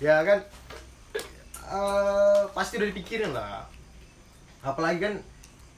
ya 0.00 0.24
kan? 0.24 0.40
Eh, 1.70 2.42
pasti 2.50 2.80
udah 2.80 2.88
dipikirin 2.88 3.36
lah. 3.36 3.68
Apalagi 4.64 5.04
kan 5.04 5.14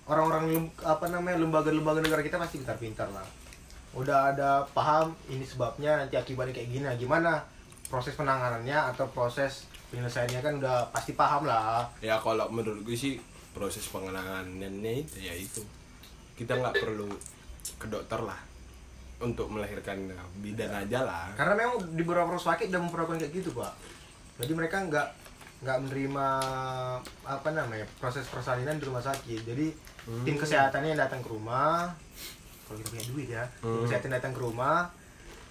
orang-orang 0.06 0.70
apa 0.80 1.10
namanya 1.10 1.42
lembaga-lembaga 1.42 1.98
negara 1.98 2.22
kita 2.22 2.38
pasti 2.38 2.62
pintar-pintar 2.62 3.10
lah. 3.10 3.26
Udah 3.92 4.30
ada 4.30 4.70
paham 4.70 5.18
ini 5.26 5.42
sebabnya 5.42 5.98
nanti 5.98 6.14
akibatnya 6.14 6.54
kayak 6.54 6.70
gini 6.70 6.84
Nah, 6.86 6.94
gimana 6.94 7.42
proses 7.92 8.16
penanganannya 8.16 8.96
atau 8.96 9.04
proses 9.06 9.68
penyelesaiannya 9.92 10.40
kan 10.40 10.52
udah 10.56 10.88
pasti 10.88 11.12
paham 11.12 11.44
lah. 11.44 11.84
Ya 12.00 12.16
kalau 12.16 12.48
menurut 12.48 12.80
gue 12.80 12.96
sih 12.96 13.20
proses 13.52 13.84
pengenangannya 13.86 14.72
itu 14.98 15.20
ya 15.20 15.36
itu. 15.36 15.60
Kita 16.32 16.56
nggak 16.56 16.80
perlu 16.80 17.12
ke 17.76 17.86
dokter 17.86 18.16
lah 18.18 18.40
untuk 19.20 19.46
melahirkan 19.46 20.08
bidan 20.40 20.72
aja 20.74 21.04
lah. 21.04 21.30
karena 21.36 21.54
memang 21.54 21.78
di 21.92 22.02
beberapa 22.02 22.26
rumah 22.26 22.42
sakit 22.42 22.72
udah 22.72 22.80
memperlakukan 22.80 23.20
kayak 23.20 23.32
gitu 23.36 23.52
pak. 23.52 23.70
Jadi 24.40 24.52
mereka 24.56 24.80
nggak 24.80 25.08
nggak 25.62 25.78
menerima 25.78 26.26
apa 27.22 27.48
namanya 27.54 27.86
proses 28.00 28.26
persalinan 28.26 28.80
di 28.80 28.88
rumah 28.88 28.98
sakit. 28.98 29.44
Jadi 29.44 29.66
tim 30.24 30.34
kesehatannya 30.34 30.96
yang 30.96 31.02
datang 31.04 31.20
ke 31.20 31.28
rumah. 31.28 31.92
Kalau 32.66 32.80
kita 32.80 32.88
punya 32.90 33.04
duit 33.12 33.28
ya 33.28 33.44
tim 33.60 33.68
Hmm. 33.68 33.84
kesehatan 33.84 34.10
datang 34.10 34.32
ke 34.32 34.40
rumah 34.40 34.88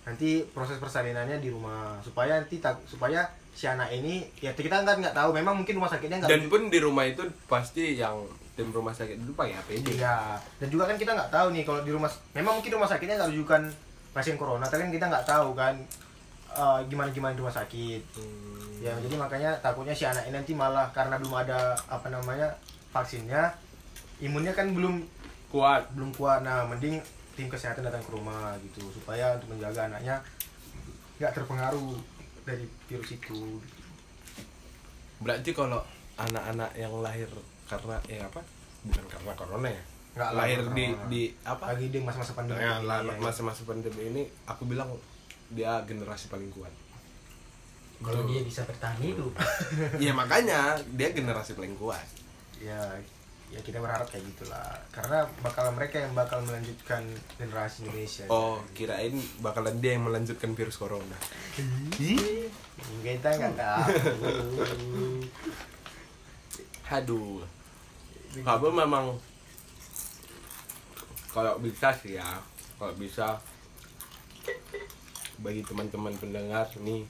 nanti 0.01 0.41
proses 0.49 0.81
persalinannya 0.81 1.37
di 1.37 1.53
rumah 1.53 2.01
supaya 2.01 2.41
nanti 2.41 2.57
tak 2.57 2.81
supaya 2.89 3.21
si 3.51 3.67
anak 3.69 3.91
ini 3.93 4.25
ya 4.41 4.55
kita 4.55 4.81
kan 4.81 4.97
nggak 4.97 5.13
tahu 5.13 5.35
memang 5.35 5.53
mungkin 5.53 5.77
rumah 5.77 5.91
sakitnya 5.91 6.23
nggak 6.23 6.31
Dan 6.31 6.43
pun 6.49 6.61
di 6.71 6.79
rumah 6.81 7.05
itu 7.05 7.21
pasti 7.45 7.99
yang 7.99 8.23
tim 8.51 8.67
rumah 8.71 8.91
sakit 8.91 9.15
itu 9.15 9.31
pakai 9.31 9.55
APD. 9.55 9.95
Iya, 9.95 10.35
dan 10.59 10.67
juga 10.67 10.83
kan 10.89 10.99
kita 10.99 11.15
nggak 11.15 11.31
tahu 11.31 11.55
nih 11.55 11.63
kalau 11.63 11.81
di 11.87 11.91
rumah, 11.95 12.11
memang 12.35 12.59
mungkin 12.59 12.71
rumah 12.75 12.89
sakitnya 12.89 13.15
nggak 13.15 13.31
rujukan 13.31 13.61
pasien 14.11 14.35
corona, 14.35 14.67
tapi 14.67 14.83
kan 14.83 14.91
kita 14.91 15.05
nggak 15.07 15.23
tahu 15.23 15.55
kan 15.55 15.75
gimana 16.91 17.07
gimana 17.15 17.31
di 17.31 17.39
rumah 17.39 17.55
sakit. 17.55 18.01
Hmm. 18.19 18.83
Ya, 18.83 18.91
jadi 18.99 19.15
makanya 19.15 19.55
takutnya 19.63 19.95
si 19.95 20.03
anak 20.03 20.27
ini 20.27 20.35
nanti 20.35 20.51
malah 20.51 20.91
karena 20.91 21.15
belum 21.15 21.31
ada 21.31 21.79
apa 21.87 22.11
namanya 22.11 22.51
vaksinnya, 22.91 23.55
imunnya 24.19 24.51
kan 24.51 24.75
belum 24.75 24.99
Kuat. 25.47 25.87
belum 25.95 26.11
kuat. 26.15 26.43
Nah, 26.43 26.67
mending 26.67 26.99
tim 27.35 27.47
kesehatan 27.47 27.87
datang 27.87 28.03
ke 28.03 28.11
rumah 28.11 28.55
gitu 28.59 28.83
supaya 28.91 29.39
untuk 29.39 29.55
menjaga 29.55 29.87
anaknya 29.87 30.19
nggak 31.21 31.33
terpengaruh 31.37 31.95
dari 32.43 32.65
virus 32.89 33.09
itu. 33.13 33.61
Berarti 35.21 35.53
kalau 35.53 35.79
anak-anak 36.17 36.73
yang 36.73 36.93
lahir 36.99 37.29
karena 37.69 37.95
ya 38.09 38.25
apa? 38.25 38.41
Bukan 38.83 39.05
karena 39.05 39.31
corona 39.37 39.69
ya. 39.69 39.83
Nggak 40.11 40.29
lah, 40.33 40.39
lahir 40.43 40.59
di 40.73 40.85
corona. 40.91 41.07
di 41.07 41.21
apa? 41.45 41.63
Lagi 41.71 41.87
di 41.93 41.99
masa-masa 42.01 42.33
pandemi. 42.33 42.59
Ya, 42.59 42.73
ini, 42.81 42.87
lah, 42.89 42.99
ya. 43.05 43.13
masa-masa 43.21 43.61
pandemi 43.63 44.01
ini 44.09 44.23
aku 44.49 44.63
bilang 44.65 44.89
dia 45.53 45.79
generasi 45.85 46.27
paling 46.27 46.49
kuat. 46.51 46.73
Kalau 48.01 48.25
dia 48.25 48.41
bisa 48.41 48.65
bertahan 48.65 48.97
hidup. 48.97 49.29
Iya 50.01 50.17
makanya 50.17 50.73
dia 50.97 51.13
generasi 51.13 51.53
paling 51.53 51.77
kuat. 51.77 52.01
ya 52.61 52.77
ya 53.51 53.59
kita 53.59 53.83
berharap 53.83 54.07
kayak 54.07 54.23
gitulah 54.31 54.71
karena 54.89 55.27
bakal 55.43 55.67
mereka 55.75 55.99
yang 55.99 56.15
bakal 56.15 56.39
melanjutkan 56.41 57.03
generasi 57.35 57.83
Indonesia 57.83 58.23
Oh, 58.31 58.63
kirain 58.71 59.11
bakalan 59.43 59.75
dia 59.77 59.99
yang 59.99 60.07
melanjutkan 60.07 60.55
virus 60.55 60.79
corona. 60.79 61.19
kita 63.03 63.27
nggak 63.27 63.53
tahu 63.59 63.83
Aduh. 66.91 67.39
Kamu 68.31 68.67
memang 68.71 69.15
kalau 71.31 71.55
bisa 71.59 71.91
sih 71.95 72.19
ya, 72.19 72.39
kalau 72.75 72.91
bisa 72.95 73.39
bagi 75.39 75.63
teman-teman 75.63 76.11
pendengar 76.15 76.67
nih 76.79 77.03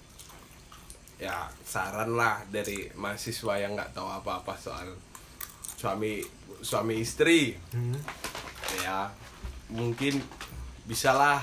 ya 1.17 1.45
saran 1.61 2.17
lah 2.17 2.41
dari 2.49 2.89
mahasiswa 2.95 3.53
yang 3.57 3.77
nggak 3.77 3.93
tahu 3.93 4.09
apa-apa 4.09 4.57
soal 4.57 4.89
suami 5.81 6.21
suami 6.61 7.01
istri. 7.01 7.57
Hmm. 7.73 7.97
ya 8.85 9.09
mungkin 9.73 10.21
bisalah 10.85 11.41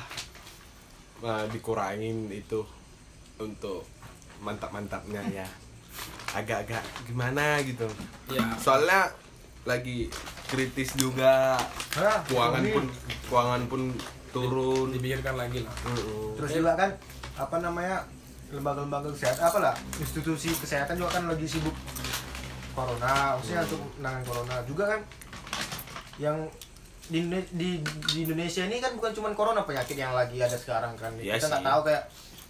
eh, 1.27 1.45
dikurangin 1.51 2.31
itu 2.31 2.63
untuk 3.43 3.83
mantap-mantapnya 4.39 5.27
ya. 5.35 5.49
Agak-agak 6.39 6.87
gimana 7.11 7.59
gitu. 7.67 7.91
Ya. 8.31 8.55
Soalnya 8.63 9.11
lagi 9.67 10.07
kritis 10.47 10.95
juga. 10.95 11.59
Hah, 11.99 12.23
keuangan 12.31 12.63
ini. 12.63 12.73
pun 12.73 12.85
keuangan 13.27 13.63
pun 13.67 13.83
turun. 14.31 14.95
Dipikirkan 14.95 15.35
lagi 15.35 15.67
lah. 15.67 15.75
Mm-mm. 15.83 16.39
terus 16.39 16.55
juga 16.55 16.79
kan 16.79 16.91
apa 17.35 17.57
namanya 17.59 18.07
lembaga-lembaga 18.49 19.13
kesehatan 19.13 19.45
apalah 19.45 19.75
institusi 20.01 20.49
kesehatan 20.57 20.97
juga 20.97 21.21
kan 21.21 21.29
lagi 21.29 21.45
sibuk 21.45 21.75
corona 22.79 23.35
maksudnya 23.35 23.63
untuk 23.67 23.81
menangani 23.99 24.25
corona 24.27 24.55
juga 24.63 24.85
kan. 24.95 25.01
Yang 26.19 26.37
di, 27.09 27.19
di, 27.57 27.69
di 28.13 28.19
Indonesia 28.29 28.63
ini 28.69 28.77
kan 28.79 28.93
bukan 28.95 29.13
cuma 29.17 29.33
corona 29.33 29.65
penyakit 29.65 29.97
yang 29.97 30.15
lagi 30.15 30.39
ada 30.39 30.55
sekarang 30.55 30.95
kan. 30.95 31.11
Iya 31.19 31.41
kita 31.41 31.49
nggak 31.51 31.67
tahu 31.67 31.81
kayak 31.91 32.05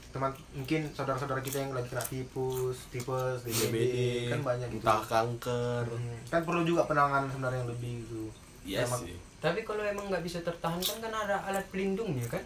teman 0.09 0.33
mungkin 0.57 0.81
saudara-saudara 0.97 1.41
kita 1.45 1.61
yang 1.61 1.77
lagi 1.77 1.93
kena 1.93 2.01
tipus 2.01 2.89
tipes 2.89 3.45
DBD, 3.45 3.61
DBD 3.69 3.97
kan 4.33 4.41
banyak 4.41 4.69
gitu. 4.73 4.85
entah 4.85 5.03
kanker. 5.05 5.85
Hmm, 5.85 6.19
kan 6.33 6.41
perlu 6.49 6.63
juga 6.65 6.89
penanganan 6.89 7.29
sebenarnya 7.29 7.61
yang 7.65 7.71
lebih 7.71 7.93
gitu. 8.05 8.25
Iya 8.65 8.79
Emang- 8.85 9.05
sih. 9.05 9.17
Tapi 9.39 9.63
kalau 9.63 9.87
emang 9.87 10.11
nggak 10.11 10.25
bisa 10.27 10.43
tertahankan 10.43 10.97
kan 10.99 11.13
ada 11.15 11.45
alat 11.47 11.63
pelindungnya 11.71 12.27
kan? 12.27 12.43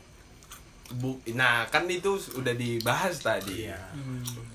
Bu, 0.93 1.17
nah 1.33 1.65
kan 1.71 1.89
itu 1.89 2.21
udah 2.37 2.53
dibahas 2.53 3.23
tadi. 3.23 3.65
Iya. 3.67 3.81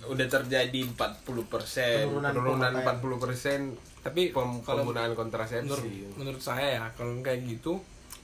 udah 0.08 0.24
terjadi 0.24 0.80
40% 0.96 0.96
Penurunan 0.96 2.32
penurunan, 2.32 2.72
pemakaian. 2.80 3.68
40% 3.76 4.06
tapi 4.08 4.32
pem- 4.32 4.64
kalau 4.64 4.88
penggunaan 4.88 5.12
kontrasepsi 5.20 5.68
menurut 5.68 6.16
menurut 6.16 6.42
saya 6.42 6.80
ya 6.80 6.86
kalau 6.96 7.20
kayak 7.20 7.44
gitu 7.44 7.76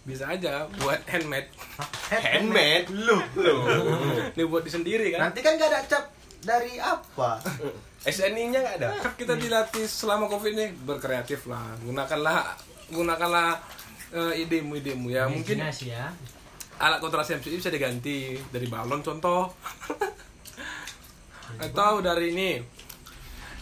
bisa 0.03 0.27
aja 0.27 0.67
buat 0.79 0.99
handmade. 1.07 1.47
Handmade? 2.11 2.87
Lu 2.91 3.19
lu. 3.39 3.55
Ini 4.35 4.43
buat 4.47 4.63
di 4.63 4.71
sendiri 4.71 5.11
kan? 5.11 5.31
Nanti 5.31 5.39
kan 5.39 5.55
gak 5.55 5.71
ada 5.71 5.79
cap 5.87 6.11
dari 6.43 6.75
apa? 6.79 7.39
SNI 8.03 8.51
nya 8.51 8.59
nggak 8.59 8.75
ada? 8.83 8.89
Kan 8.99 9.13
kita 9.15 9.33
dilatih 9.39 9.87
selama 9.87 10.27
covid 10.27 10.51
ini 10.51 10.75
berkreatif 10.83 11.47
lah. 11.47 11.63
Gunakanlah 11.79 12.51
gunakanlah 12.91 13.63
eh, 14.11 14.43
idemu 14.43 14.75
idemu 14.75 15.07
ya. 15.07 15.23
Mungkin 15.31 15.55
ya. 15.63 16.11
Alat 16.81 16.99
kontrasepsi 17.01 17.53
bisa 17.53 17.69
diganti 17.69 18.37
dari 18.49 18.65
balon 18.65 19.05
contoh. 19.05 19.53
Atau 21.61 22.01
dari 22.01 22.33
ini 22.33 22.51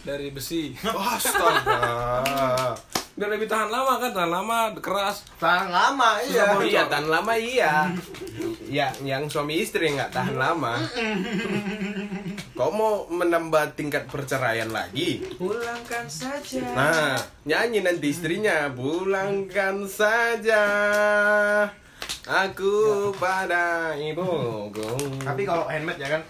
dari 0.02 0.32
besi. 0.32 0.72
Astaga. 0.80 2.74
Biar 3.12 3.28
lebih 3.28 3.44
tahan 3.44 3.68
lama 3.68 4.00
kan 4.00 4.10
tahan 4.16 4.32
lama 4.32 4.72
keras. 4.80 5.28
Tahan 5.36 5.68
lama 5.68 6.16
iya. 6.24 6.56
Iya 6.64 6.82
tahan 6.88 7.08
lama 7.12 7.34
iya. 7.36 7.92
Ya 8.72 8.88
yang 9.04 9.28
suami 9.28 9.60
istri 9.60 9.92
nggak 9.92 10.16
tahan 10.16 10.40
lama. 10.40 10.80
Kau 12.56 12.72
mau 12.72 13.04
menambah 13.12 13.76
tingkat 13.76 14.08
perceraian 14.08 14.72
lagi? 14.72 15.20
Pulangkan 15.36 16.08
saja. 16.08 16.64
Nah, 16.72 17.16
nyanyi 17.44 17.84
nanti 17.84 18.08
istrinya 18.08 18.72
pulangkan 18.72 19.84
saja 19.84 20.64
aku 22.22 22.74
pada 23.16 23.92
ibuku. 23.94 24.90
tapi 25.20 25.42
kalau 25.42 25.66
handmade 25.66 25.98
ya 25.98 26.08
kan? 26.08 26.22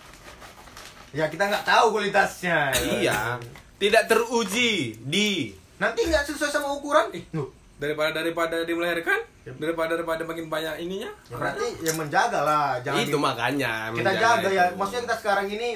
Ya 1.12 1.24
kita 1.28 1.44
nggak 1.44 1.64
tahu 1.64 1.92
kualitasnya. 1.92 2.72
Iya, 2.72 3.36
tidak 3.76 4.08
teruji 4.08 4.96
di 5.04 5.52
nanti 5.76 6.08
nggak 6.08 6.24
sesuai 6.24 6.48
sama 6.48 6.72
ukuran? 6.72 7.12
Loh, 7.36 7.52
daripada 7.76 8.22
daripada 8.22 8.64
dilahirkan 8.64 9.20
daripada 9.58 9.98
daripada 9.98 10.22
makin 10.22 10.46
banyak 10.46 10.74
ininya? 10.80 11.10
Ya 11.28 11.36
berarti 11.36 11.66
yang 11.82 11.96
menjaga 11.98 12.40
lah 12.40 12.78
jangan 12.80 13.02
itu 13.02 13.12
di- 13.12 13.20
makanya 13.20 13.72
kita 13.90 14.12
jaga 14.14 14.48
ya. 14.48 14.64
itu. 14.70 14.74
maksudnya 14.78 15.02
kita 15.04 15.16
sekarang 15.18 15.46
ini 15.50 15.68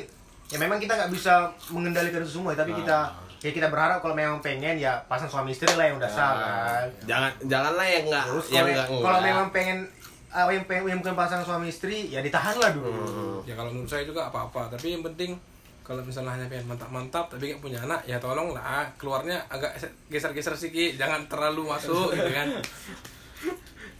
ya 0.46 0.56
memang 0.56 0.78
kita 0.78 0.94
nggak 0.94 1.10
bisa 1.10 1.50
mengendalikan 1.74 2.22
itu 2.22 2.38
semua 2.38 2.54
tapi 2.54 2.70
kita 2.72 3.10
ya 3.42 3.50
kita 3.50 3.66
berharap 3.66 3.98
kalau 3.98 4.14
memang 4.14 4.38
pengen 4.38 4.78
ya 4.78 5.02
pasang 5.10 5.26
suami 5.26 5.50
istri 5.50 5.66
lah 5.74 5.90
yang 5.90 5.98
udah 5.98 6.06
sah 6.08 6.32
kan 6.38 6.86
Jangan 7.04 7.30
janganlah 7.44 7.86
yang 7.90 8.04
terus 8.06 8.46
yang 8.48 8.64
kalau 8.64 8.70
enggak 8.70 8.86
kalau 9.02 9.20
memang 9.20 9.46
pengen 9.50 9.78
ah, 10.28 10.48
yang 10.48 10.64
pengen 10.64 10.88
yang 10.88 11.00
bukan 11.00 11.14
pasangan 11.14 11.42
suami 11.42 11.66
istri 11.66 12.08
ya 12.08 12.20
ditahan 12.20 12.56
lah 12.56 12.70
dulu 12.70 12.90
Hmm. 12.90 13.38
ya 13.42 13.54
kalau 13.54 13.70
menurut 13.70 13.86
saya 13.86 14.02
juga 14.02 14.26
apa-apa 14.26 14.68
tapi 14.68 14.92
yang 14.92 15.02
penting 15.02 15.34
kalau 15.80 16.02
misalnya 16.02 16.34
hanya 16.34 16.46
pengen 16.46 16.66
mantap-mantap 16.66 17.26
tapi 17.28 17.48
nggak 17.48 17.60
punya 17.60 17.78
anak 17.80 18.02
ya 18.04 18.16
tolong 18.16 18.50
lah 18.50 18.82
keluarnya 18.96 19.38
agak 19.46 19.78
geser-geser 20.06 20.52
sedikit 20.52 20.98
jangan 20.98 21.22
terlalu 21.26 21.62
masuk 21.64 22.10
gitu 22.10 22.26
kan 22.28 22.48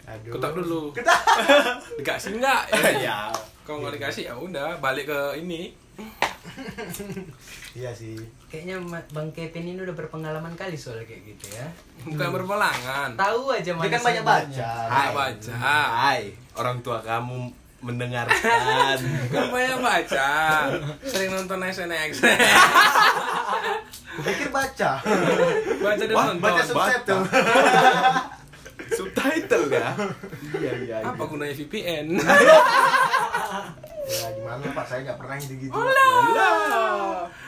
Aduh. 0.07 0.33
ketok 0.35 0.53
dulu 0.57 0.83
Ketok. 0.91 1.21
dikasih 1.99 2.39
nggak 2.39 2.63
ya. 3.07 3.31
kalau 3.63 3.83
nggak 3.83 3.99
dikasih 3.99 4.23
ya 4.25 4.35
udah 4.35 4.79
balik 4.79 5.07
ke 5.07 5.21
ini 5.37 5.75
iya 7.79 7.91
sih 7.91 8.17
Kayaknya 8.47 8.77
Bang 9.11 9.31
Kevin 9.31 9.67
ini 9.67 9.81
udah 9.81 9.93
berpengalaman 9.93 10.55
kali 10.55 10.75
soal 10.75 11.01
kayak 11.01 11.23
gitu 11.27 11.51
ya. 11.51 11.67
bukan 12.05 12.29
berpelangan 12.33 13.11
Tahu 13.15 13.53
aja 13.53 13.71
dia 13.71 13.91
kan 13.91 14.03
banyak 14.03 14.23
baca 14.23 14.71
Hai. 14.87 15.09
baca. 15.13 15.53
Hai, 15.53 16.21
orang 16.55 16.79
tua 16.81 16.99
kamu 17.01 17.51
mendengarkan. 17.79 18.99
kan 19.35 19.47
banyak 19.49 19.79
baca 19.79 20.29
sering 21.03 21.31
nonton 21.31 21.61
SNX 21.63 22.25
pikir 24.17 24.49
baca 24.49 24.91
baca 25.77 26.01
dan 26.01 26.09
nonton 26.09 26.39
baca 26.41 26.57
Baca. 26.57 26.65
subtitle 26.65 27.23
Subtitle 28.87 29.67
ya. 29.69 29.91
Iya 30.55 30.73
iya. 30.81 30.97
apa 31.03 31.19
gunanya 31.21 31.53
VPN 31.53 32.17
ya 34.07 34.31
gimana 34.33 34.63
pak 34.71 34.87
saya 34.87 35.03
nggak 35.03 35.19
pernah 35.19 35.37
gitu 35.43 35.55
gitu. 35.59 35.75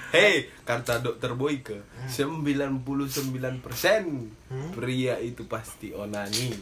Hei, 0.09 0.49
kata 0.65 0.99
dokter 0.99 1.37
Boyke, 1.37 1.85
99% 2.11 2.83
pria 4.73 5.15
itu 5.21 5.43
pasti 5.47 5.93
onani. 5.93 6.57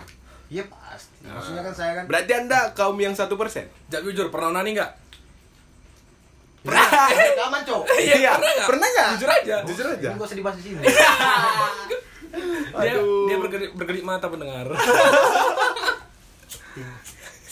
iya 0.46 0.62
pasti 0.66 1.26
maksudnya 1.26 1.62
kan 1.66 1.74
saya 1.74 1.92
kan 1.98 2.04
Berarti 2.06 2.32
Anda 2.36 2.70
kaum 2.70 2.94
yang 2.98 3.18
satu 3.18 3.34
persen? 3.34 3.66
Jak 3.90 4.06
jujur 4.06 4.30
pernah 4.30 4.54
nani 4.54 4.78
nggak 4.78 4.92
rekaman 6.66 7.62
cok 7.62 7.82
Iya, 8.02 8.30
pernah 8.34 8.50
nggak? 8.54 8.68
pernah 8.70 8.86
nggak? 8.86 9.08
Jujur 9.16 9.30
aja. 9.30 9.56
Jujur 9.66 9.86
aja. 9.86 10.08
usah 10.14 10.36
dibahas 10.36 10.56
di 10.58 10.64
sini 10.70 10.82
dia 12.76 12.92
Aduh. 12.92 13.26
dia 13.26 13.36
berkedip, 13.40 13.70
berkedip 13.74 14.04
mata 14.04 14.28
pendengar 14.28 14.68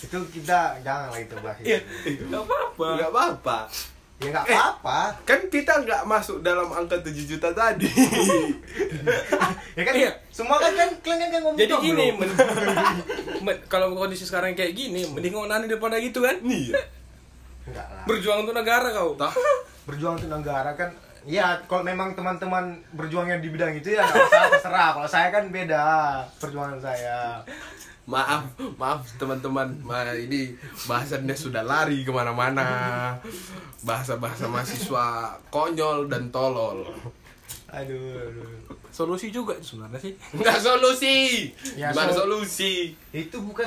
itu 0.04 0.18
kita 0.30 0.58
jangan 0.80 1.08
lah 1.08 1.18
itu 1.18 1.34
bahas 1.36 1.56
Iya, 1.58 1.78
itu. 2.04 2.22
nggak 2.24 2.42
apa-apa 2.42 2.86
Enggak 2.90 3.10
apa-apa. 3.10 3.58
ya 4.14 4.28
nggak 4.30 4.44
Eh. 4.44 4.54
apa-apa 4.54 4.98
Kan 5.22 5.40
kita 5.48 5.72
nggak 5.80 6.02
masuk 6.04 6.38
dalam 6.40 6.68
angka 6.68 6.96
7 6.98 7.10
juta 7.26 7.48
tadi. 7.50 7.88
ya 9.74 9.82
kan 9.82 9.92
Iya. 9.92 10.10
semua 10.28 10.56
kan 10.56 10.72
kan 10.72 10.90
kalian 10.98 11.28
kan, 11.28 11.40
ngomong 11.40 11.56
jadi 11.56 11.74
gini 11.78 12.06
men- 12.12 12.36
men- 13.40 13.62
kalau 13.66 13.90
kondisi 13.92 14.22
sekarang 14.22 14.52
kayak 14.52 14.72
gini 14.72 15.02
mending 15.04 15.32
ngonani 15.32 15.66
daripada 15.66 15.98
gitu 15.98 16.20
kan 16.20 16.38
Iya. 16.40 16.78
enggak 17.66 17.86
lah 17.86 18.04
berjuang 18.04 18.38
untuk 18.40 18.52
negara 18.52 18.88
kau 18.90 19.14
Toh, 19.14 19.32
berjuang 19.84 20.14
untuk 20.16 20.30
negara 20.30 20.70
kan 20.74 20.92
ya 21.24 21.56
kalau 21.64 21.82
memang 21.82 22.12
teman-teman 22.12 22.64
berjuangnya 22.92 23.40
di 23.40 23.48
bidang 23.48 23.72
itu 23.72 23.96
ya 23.96 24.04
nggak 24.04 24.24
usah 24.28 24.42
terserah 24.52 24.88
kalau 24.92 25.08
saya 25.08 25.28
kan 25.32 25.48
beda 25.48 25.84
perjuangan 26.36 26.76
saya 26.78 27.40
maaf, 28.04 28.44
maaf 28.76 29.00
teman-teman. 29.16 29.64
Ma, 29.80 30.12
ini 30.12 30.52
bahasannya 30.84 31.32
sudah 31.32 31.64
lari 31.64 32.04
ke 32.04 32.12
mana-mana. 32.12 33.16
Bahasa-bahasa 33.80 34.44
mahasiswa 34.44 35.32
konyol 35.48 36.12
dan 36.12 36.28
tolol. 36.28 36.84
aduh, 37.72 37.98
aduh. 38.14 38.46
solusi 38.94 39.34
juga 39.34 39.56
sebenarnya 39.58 39.98
sih 39.98 40.14
Enggak 40.30 40.62
solusi. 40.62 41.50
Ya, 41.74 41.90
Gimana 41.90 42.14
so- 42.14 42.22
solusi? 42.22 42.94
itu 43.10 43.36
bukan 43.42 43.66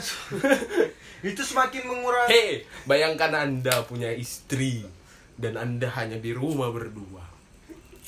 itu 1.28 1.42
semakin 1.44 1.84
mengurangi 1.92 2.32
Hei, 2.32 2.50
bayangkan 2.88 3.36
Anda 3.36 3.84
punya 3.84 4.08
istri 4.16 4.88
dan 5.36 5.60
Anda 5.60 5.92
hanya 5.92 6.24
di 6.24 6.32
rumah 6.32 6.72
berdua. 6.72 7.27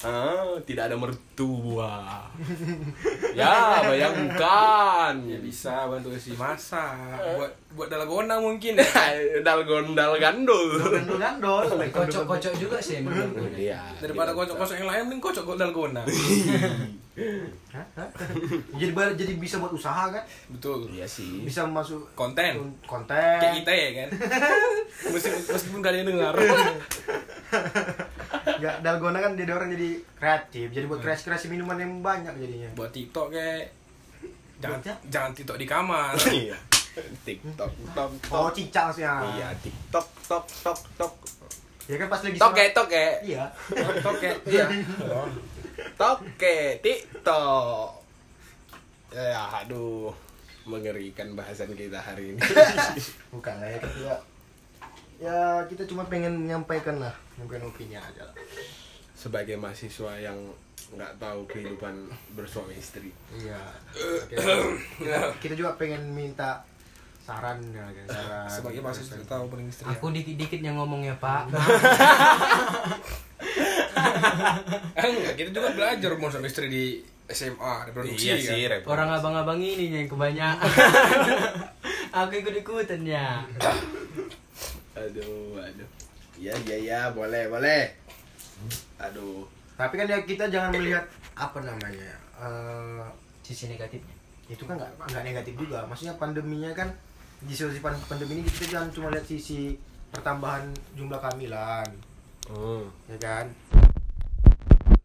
Ah, 0.01 0.55
tidak 0.63 0.87
ada 0.87 0.95
mertua. 0.95 2.23
ya, 3.33 3.83
bayangkan. 3.83 5.11
ya 5.27 5.37
bisa 5.37 5.85
bantu 5.85 6.11
isi 6.11 6.31
masak 6.33 6.95
buat 7.35 7.51
buat 7.69 7.87
dalgona 7.87 8.39
mungkin 8.39 8.75
ya 8.75 8.87
Dalgon 9.45 9.91
dal 9.91 10.15
gandul. 10.15 10.79
gandol 10.79 11.19
gandol 11.19 11.63
Kocok-kocok 11.91 12.53
juga 12.55 12.79
sih 12.79 12.99
menurutku. 12.99 13.43
Iya. 13.53 13.91
daripada 13.99 14.31
kocok-kocok 14.31 14.75
yang 14.77 14.87
lain 14.87 15.01
mending 15.05 15.19
kocok 15.21 15.43
dalgona 15.53 16.01
Hah? 17.69 17.83
Hah? 17.93 18.07
jadi 18.73 18.95
jadi 19.13 19.35
bisa 19.35 19.59
buat 19.59 19.75
usaha 19.75 20.07
kan 20.07 20.23
betul 20.47 20.87
Iya 20.87 21.03
sih. 21.03 21.43
bisa 21.43 21.67
masuk 21.67 22.07
konten 22.15 22.55
konten 22.81 23.35
kayak 23.37 23.59
kita 23.59 23.71
ya 23.71 23.89
kan 23.93 24.09
meskipun 25.13 25.41
meskipun 25.45 25.81
kalian 25.83 26.07
dengar 26.07 26.31
ya 28.59 28.71
dalgona 28.79 29.17
kan 29.17 29.33
jadi 29.33 29.51
orang 29.51 29.71
jadi 29.71 29.89
kreatif 30.13 30.67
jadi 30.69 30.85
buat 30.85 30.99
kreasi 30.99 31.23
kreasi 31.25 31.47
minuman 31.47 31.75
yang 31.75 31.99
banyak 31.99 32.35
jadinya 32.35 32.69
buat 32.75 32.91
TikTok 32.91 33.31
kayak 33.31 33.71
jangan 34.59 34.77
Buatnya? 34.77 34.95
jangan 35.07 35.31
TikTok 35.33 35.57
di 35.57 35.65
kamar 35.65 36.13
Iya. 36.45 36.57
TikTok, 37.23 37.71
tok, 37.95 38.11
oh 38.27 38.45
tok. 38.45 38.51
cicak 38.51 38.91
maksudnya 38.91 39.23
Iya, 39.31 39.47
TikTok, 39.57 40.07
tok, 40.27 40.45
tok, 40.59 40.79
tok. 40.99 41.13
Ya 41.87 41.95
kan 41.95 42.05
pas 42.05 42.19
lagi 42.19 42.35
Toke, 42.35 42.65
toke. 42.69 43.05
Iya. 43.23 43.45
Toke. 44.03 44.29
Iya. 44.45 44.65
Toke, 45.95 46.57
TikTok. 46.79 47.89
Ya, 49.09 49.41
aduh. 49.55 50.11
Mengerikan 50.63 51.33
bahasan 51.33 51.73
kita 51.73 51.97
hari 51.97 52.35
ini. 52.35 52.41
Bukan 53.33 53.53
lah 53.57 53.65
ya 53.65 53.77
kita 53.81 54.15
ya 55.19 55.67
kita 55.67 55.83
cuma 55.83 56.07
pengen 56.07 56.47
menyampaikan 56.47 56.97
lah 56.97 57.11
mungkin 57.35 57.59
opini 57.67 57.99
aja 57.99 58.23
lah. 58.23 58.35
Sebagai 59.11 59.59
mahasiswa 59.59 60.15
yang 60.15 60.39
nggak 60.89 61.19
tahu 61.19 61.45
kehidupan 61.45 62.07
bersuami 62.33 62.73
istri. 62.79 63.11
Iya. 63.35 63.61
Oke. 63.93 64.35
kita, 64.39 65.35
kita 65.43 65.53
juga 65.59 65.75
pengen 65.75 66.01
minta 66.15 66.63
saran 67.19 67.59
ya 67.69 67.83
kan 67.83 68.05
saran. 68.09 68.47
Sebagai 68.49 68.79
mahasiswa 68.81 69.19
tahu 69.27 69.51
paling 69.51 69.67
istri. 69.69 69.85
Aku 69.85 70.09
dikit-dikit 70.09 70.63
yang 70.63 70.79
ngomongnya 70.79 71.13
Pak. 71.19 71.51
Ah, 74.95 75.05
enggak, 75.11 75.35
kita 75.35 75.49
juga 75.51 75.69
belajar 75.75 76.09
mau 76.15 76.31
sama 76.31 76.47
istri 76.47 76.71
di 76.71 76.83
SMA, 77.29 77.73
di 77.85 77.91
produksi 77.93 78.25
Iya 78.25 78.35
kan. 78.41 78.47
sih, 78.49 78.61
repot. 78.65 78.89
Orang 78.89 79.09
abang-abang 79.13 79.61
ini 79.61 79.93
yang 79.93 80.09
kebanyakan. 80.09 80.65
Aku 82.25 82.33
ikut-ikutan 82.41 83.05
ya. 83.05 83.45
Aduh, 84.99 85.23
aduh. 85.57 85.87
Iya, 86.35 86.53
iya, 86.61 86.77
iya, 86.77 86.99
boleh, 87.09 87.47
boleh. 87.47 87.83
Aduh. 88.97 89.47
Tapi 89.73 89.93
kan 89.95 90.05
ya 90.05 90.19
kita 90.21 90.47
jangan 90.47 90.71
melihat 90.73 91.07
apa 91.33 91.59
namanya. 91.61 92.11
eh, 92.37 93.03
Sisi 93.41 93.67
negatifnya. 93.67 94.15
itu 94.47 94.65
kan 94.65 94.75
nggak 94.75 94.91
nggak 95.05 95.23
negatif 95.23 95.53
juga. 95.55 95.85
Maksudnya 95.85 96.15
pandeminya 96.15 96.73
kan 96.73 96.89
di 97.39 97.53
situasi 97.53 97.79
pan- 97.79 98.01
pandemi 98.03 98.33
ini 98.35 98.49
kita 98.49 98.65
jangan 98.71 98.89
cuma 98.89 99.07
lihat 99.07 99.21
sisi 99.23 99.77
pertambahan 100.09 100.65
jumlah 100.93 101.15
kehamilan, 101.17 101.85
Hmm. 102.45 102.89
ya 103.05 103.17
kan? 103.19 103.45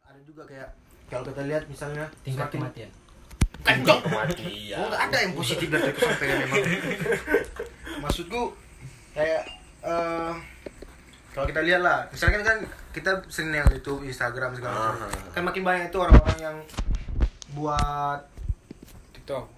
Ada 0.02 0.20
juga 0.24 0.42
kayak 0.44 0.72
kalau 1.06 1.24
kita 1.26 1.44
lihat 1.44 1.62
misalnya 1.66 2.08
Tingkat 2.20 2.48
semakin 2.48 2.58
kematian. 2.58 2.90
Kencok 3.60 3.98
kematian. 4.02 4.76
Oh, 4.76 4.86
nggak 4.88 5.02
ada 5.04 5.16
yang 5.18 5.32
positif 5.34 5.68
dari 5.68 5.92
kesampaian 5.92 6.36
memang. 6.40 6.64
Maksudku 8.02 8.40
kayak 9.12 9.42
eh 9.84 10.32
kalau 11.34 11.50
kita 11.50 11.66
lihat 11.66 11.82
lah, 11.82 12.06
misalkan 12.14 12.46
kan 12.46 12.62
kita 12.94 13.10
sering 13.26 13.50
yang 13.50 13.66
YouTube, 13.66 14.06
Instagram 14.06 14.54
segala 14.54 14.94
macam. 14.94 15.10
Ah. 15.10 15.34
Kan 15.34 15.42
makin 15.42 15.62
banyak 15.66 15.90
itu 15.90 15.98
orang-orang 15.98 16.38
yang 16.38 16.56
buat 17.58 18.22
TikTok. 19.10 19.50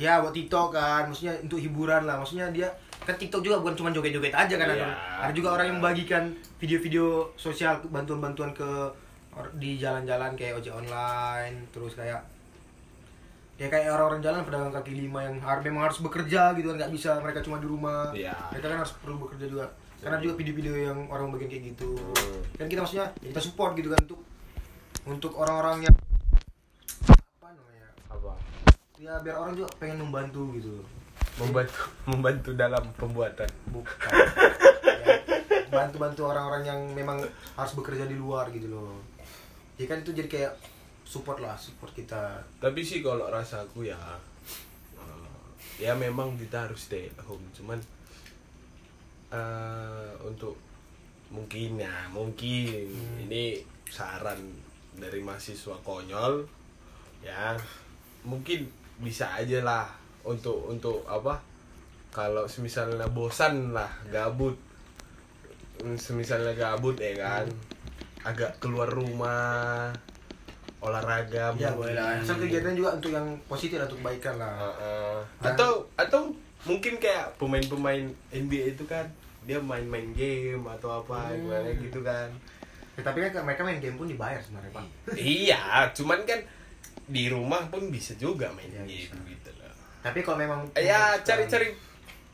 ya 0.00 0.16
buat 0.24 0.32
TikTok 0.32 0.72
kan, 0.72 1.12
maksudnya 1.12 1.36
untuk 1.44 1.60
hiburan 1.60 2.08
lah. 2.08 2.16
Maksudnya 2.16 2.48
dia 2.48 2.72
kan 3.04 3.12
TikTok 3.20 3.44
juga 3.44 3.60
bukan 3.60 3.76
cuma 3.76 3.92
joget-joget 3.92 4.32
aja 4.32 4.54
kan 4.56 4.64
ada. 4.64 4.80
Iya. 4.80 4.96
Ada 5.28 5.32
juga 5.36 5.48
orang 5.60 5.66
yang 5.68 5.76
membagikan 5.76 6.32
video-video 6.56 7.28
sosial 7.36 7.84
bantuan-bantuan 7.92 8.56
ke 8.56 8.64
or- 9.36 9.52
di 9.60 9.76
jalan-jalan 9.76 10.32
kayak 10.40 10.56
ojek 10.56 10.72
online, 10.72 11.68
terus 11.68 11.92
kayak 12.00 12.24
ya 13.60 13.68
kayak 13.68 13.92
orang-orang 13.92 14.24
jalan 14.24 14.40
pedagang 14.48 14.72
kaki 14.72 14.92
lima 14.96 15.20
yang 15.28 15.36
harus 15.44 15.60
memang 15.68 15.84
harus 15.84 16.00
bekerja 16.00 16.56
gitu 16.56 16.72
kan 16.72 16.76
nggak 16.80 16.92
bisa 16.96 17.20
mereka 17.20 17.44
cuma 17.44 17.60
di 17.60 17.68
rumah. 17.68 18.08
Iya. 18.16 18.32
mereka 18.56 18.72
kan 18.72 18.78
harus 18.80 18.96
perlu 18.96 19.20
bekerja 19.28 19.44
juga. 19.52 19.68
Karena 20.00 20.16
juga 20.16 20.32
video-video 20.40 20.74
yang 20.80 20.98
orang 21.12 21.28
bagian 21.28 21.52
kayak 21.52 21.76
gitu. 21.76 21.92
Kan 22.56 22.72
kita 22.72 22.80
maksudnya 22.80 23.12
ya 23.20 23.28
kita 23.28 23.40
support 23.44 23.76
gitu 23.76 23.92
kan 23.92 24.00
untuk 24.08 24.20
untuk 25.04 25.32
orang-orang 25.36 25.84
yang 25.84 25.94
apa 27.12 27.48
namanya 27.52 27.88
Apa? 28.08 28.32
ya 28.96 29.20
biar 29.20 29.36
orang 29.36 29.52
juga 29.52 29.68
pengen 29.76 30.08
membantu 30.08 30.56
gitu. 30.56 30.80
Membantu 31.36 31.80
membantu 32.08 32.50
dalam 32.56 32.84
pembuatan. 32.96 33.48
bukan. 33.68 34.12
Ya, 35.04 35.68
bantu-bantu 35.68 36.32
orang-orang 36.32 36.64
yang 36.64 36.80
memang 36.96 37.20
harus 37.60 37.72
bekerja 37.76 38.08
di 38.08 38.16
luar 38.16 38.48
gitu 38.56 38.72
loh. 38.72 39.04
Ya 39.76 39.84
kan 39.84 40.00
itu 40.00 40.16
jadi 40.16 40.28
kayak 40.32 40.52
support 41.10 41.42
lah 41.42 41.58
support 41.58 41.90
kita. 41.90 42.38
Tapi 42.62 42.86
sih 42.86 43.02
kalau 43.02 43.26
rasaku 43.26 43.90
ya 43.90 43.98
eh, 44.94 45.42
ya 45.82 45.98
memang 45.98 46.38
kita 46.38 46.70
harus 46.70 46.86
stay 46.86 47.10
at 47.10 47.18
home. 47.26 47.42
Cuman 47.50 47.82
eh 49.34 50.14
untuk 50.22 50.54
mungkin 51.34 51.82
ya 51.82 52.06
mungkin 52.14 52.86
ini 53.26 53.58
saran 53.90 54.38
dari 54.98 55.22
mahasiswa 55.22 55.78
konyol 55.86 56.42
ya 57.22 57.54
mungkin 58.26 58.66
bisa 58.98 59.38
aja 59.38 59.62
lah 59.62 59.86
untuk 60.26 60.66
untuk 60.66 61.06
apa 61.06 61.38
kalau 62.14 62.46
semisalnya 62.46 63.10
bosan 63.10 63.74
lah 63.74 63.90
gabut. 64.14 64.54
Hmm, 65.82 65.98
semisalnya 65.98 66.54
gabut 66.54 66.94
ya 67.02 67.18
kan 67.18 67.46
agak 68.22 68.60
keluar 68.60 68.86
rumah 68.86 69.88
olahraga 70.80 71.52
ya 71.54 71.70
boleh 71.72 71.92
lah. 71.92 72.16
Asal 72.16 72.36
kegiatan 72.38 72.72
juga 72.72 72.96
untuk 72.96 73.10
yang 73.10 73.28
positif 73.44 73.76
lah, 73.76 73.84
untuk 73.84 74.00
kebaikan 74.00 74.34
lah. 74.36 74.52
Heeh. 74.58 75.16
Dan- 75.38 75.52
atau 75.52 75.70
atau 75.94 76.20
mungkin 76.62 76.96
kayak 76.96 77.36
pemain-pemain 77.36 78.00
NBA 78.30 78.74
itu 78.74 78.84
kan 78.84 79.04
dia 79.42 79.56
main-main 79.56 80.12
game 80.12 80.60
atau 80.66 80.98
apa 80.98 81.30
Hmm. 81.30 81.40
gimana 81.40 81.68
gitu 81.74 82.00
kan. 82.00 82.28
Ya, 82.92 83.00
tapi 83.02 83.22
kan 83.22 83.40
mereka 83.40 83.60
main 83.62 83.78
game 83.78 83.96
pun 83.96 84.04
dibayar 84.04 84.36
sebenarnya 84.38 84.72
pak. 84.74 84.84
Iya 85.14 85.60
cuman 85.90 86.24
kan 86.24 86.40
di 87.06 87.26
rumah 87.26 87.64
pun 87.66 87.88
bisa 87.88 88.12
juga 88.14 88.48
main 88.50 88.68
Iya, 88.68 88.84
game 88.84 88.88
bisa. 88.88 89.16
gitu 89.26 89.50
loh 89.52 89.72
tapi 90.00 90.22
kalau 90.22 90.38
memang 90.38 90.64
ya 90.72 91.12
cari-cari 91.18 91.76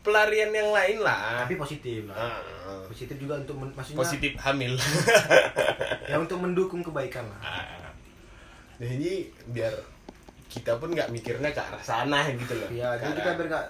pelarian 0.01 0.51
yang 0.51 0.71
lain 0.71 1.03
lah. 1.03 1.43
Tapi 1.43 1.55
positif 1.57 2.07
lah. 2.07 2.39
Ah, 2.39 2.39
positif 2.87 3.17
juga 3.17 3.35
untuk 3.37 3.59
maksudnya 3.59 3.99
positif 3.99 4.33
hamil. 4.37 4.79
Ya 6.07 6.17
untuk 6.17 6.39
mendukung 6.39 6.79
kebaikan 6.81 7.27
lah. 7.27 7.41
Ah. 7.43 7.86
Jadi 8.77 9.13
biar 9.49 9.75
kita 10.53 10.77
pun 10.77 10.93
nggak 10.93 11.13
mikirnya 11.13 11.51
ke 11.53 11.61
arah 11.61 11.83
sana 11.83 12.29
gitu 12.33 12.55
loh. 12.57 12.69
Ya 12.73 12.97
jadi 12.97 13.13
kita 13.17 13.31
biar 13.37 13.47
nggak 13.49 13.67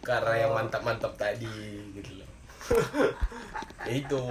ke 0.00 0.10
arah 0.12 0.36
yang 0.36 0.52
Oh. 0.52 0.56
mantap-mantap 0.56 1.12
tadi 1.16 1.80
gitu 1.96 2.20
loh. 2.20 2.28
Itu. 4.00 4.24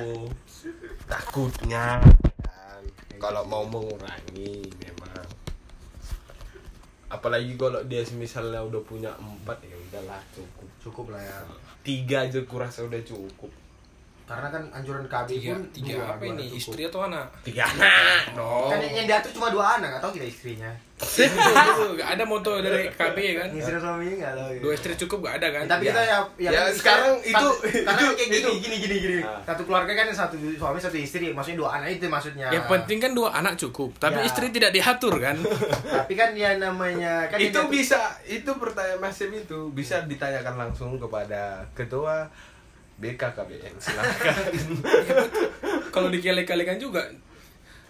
Takutnya. 1.09 1.97
Kan, 2.45 2.83
kalau 3.17 3.43
mau 3.45 3.65
mengurangi 3.65 4.69
memang. 4.79 5.25
Apalagi 7.09 7.57
kalau 7.57 7.81
dia 7.89 8.05
misalnya 8.13 8.61
udah 8.61 8.81
punya 8.85 9.09
empat 9.17 9.57
ya 9.65 9.73
udahlah 9.73 10.21
cukup. 10.33 10.69
Cukup 10.81 11.05
lah 11.13 11.21
ya. 11.21 11.37
Tiga 11.81 12.29
aja 12.29 12.39
kurasa 12.45 12.85
udah 12.85 13.01
cukup 13.01 13.49
karena 14.29 14.47
kan 14.47 14.63
anjuran 14.71 15.03
KB 15.03 15.27
Tiga, 15.27 15.49
pun 15.49 15.59
tiga 15.71 15.93
dua, 15.95 16.05
apa 16.07 16.21
dua 16.21 16.29
ini? 16.29 16.43
cukup. 16.45 16.59
Istri 16.61 16.81
atau 16.85 17.01
anak? 17.03 17.25
tiga 17.41 17.63
anak 17.65 17.91
dong 18.31 18.69
kan 18.69 18.79
yang 18.83 19.07
diatur 19.07 19.31
cuma 19.33 19.47
dua 19.49 19.65
anak 19.75 19.87
nggak 19.89 20.01
tahu 20.01 20.13
kita 20.13 20.27
istrinya 20.27 20.71
Itu 20.99 21.31
gak 21.95 22.09
ada 22.11 22.23
moto 22.23 22.59
dari 22.59 22.91
KB 22.91 23.17
ya 23.17 23.33
kan? 23.37 23.49
istri 23.53 23.71
suami 23.73 24.19
nggak 24.19 24.33
tahu 24.35 24.49
gitu. 24.51 24.61
Dua 24.61 24.73
istri 24.73 24.93
cukup 24.97 25.17
gak 25.23 25.35
ada 25.37 25.47
kan? 25.49 25.63
Ya, 25.63 25.69
tapi 25.69 25.83
kita 25.85 26.01
ya 26.03 26.19
Ya, 26.37 26.49
kan 26.51 26.65
sekarang 26.69 27.13
kita- 27.17 27.39
itu- 27.39 27.57
karena 27.79 27.91
itu- 27.95 28.13
kayak 28.13 28.29
gini 28.29 28.37
itu. 28.37 28.49
gini 28.59 28.75
gini 28.77 28.95
gini 28.99 29.17
Ah. 29.21 29.39
satu 29.41 29.63
keluarga 29.63 29.91
kan 29.93 30.07
satu 30.09 30.35
suami 30.53 30.75
satu 30.77 30.97
istri 30.97 31.31
maksudnya 31.31 31.55
dua 31.57 31.69
anak 31.73 31.89
itu 31.93 32.05
maksudnya 32.05 32.47
Yang 32.49 32.67
penting 32.67 32.97
kan 32.99 33.11
dua 33.13 33.29
anak 33.33 33.55
cukup, 33.57 33.95
tapi 33.95 34.19
Ya. 34.19 34.27
istri 34.27 34.45
tidak 34.49 34.71
diatur 34.71 35.15
kan? 35.17 35.39
tapi 35.97 36.13
kan 36.13 36.35
yang 36.35 36.59
namanya 36.59 37.25
kan 37.25 37.39
itu 37.39 37.59
bisa 37.71 37.95
itu 38.25 38.51
pertanyaan 38.53 38.99
Mas 38.99 39.15
Sim 39.15 39.31
itu 39.31 39.71
bisa 39.71 40.03
ditanyakan 40.03 40.59
langsung 40.59 40.99
kepada 40.99 41.63
ketua 41.71 42.27
BKKBN 42.99 43.75
silakan 43.81 44.35
Kalau 45.89 46.07
dikali-kalikan 46.07 46.75
juga 46.75 47.07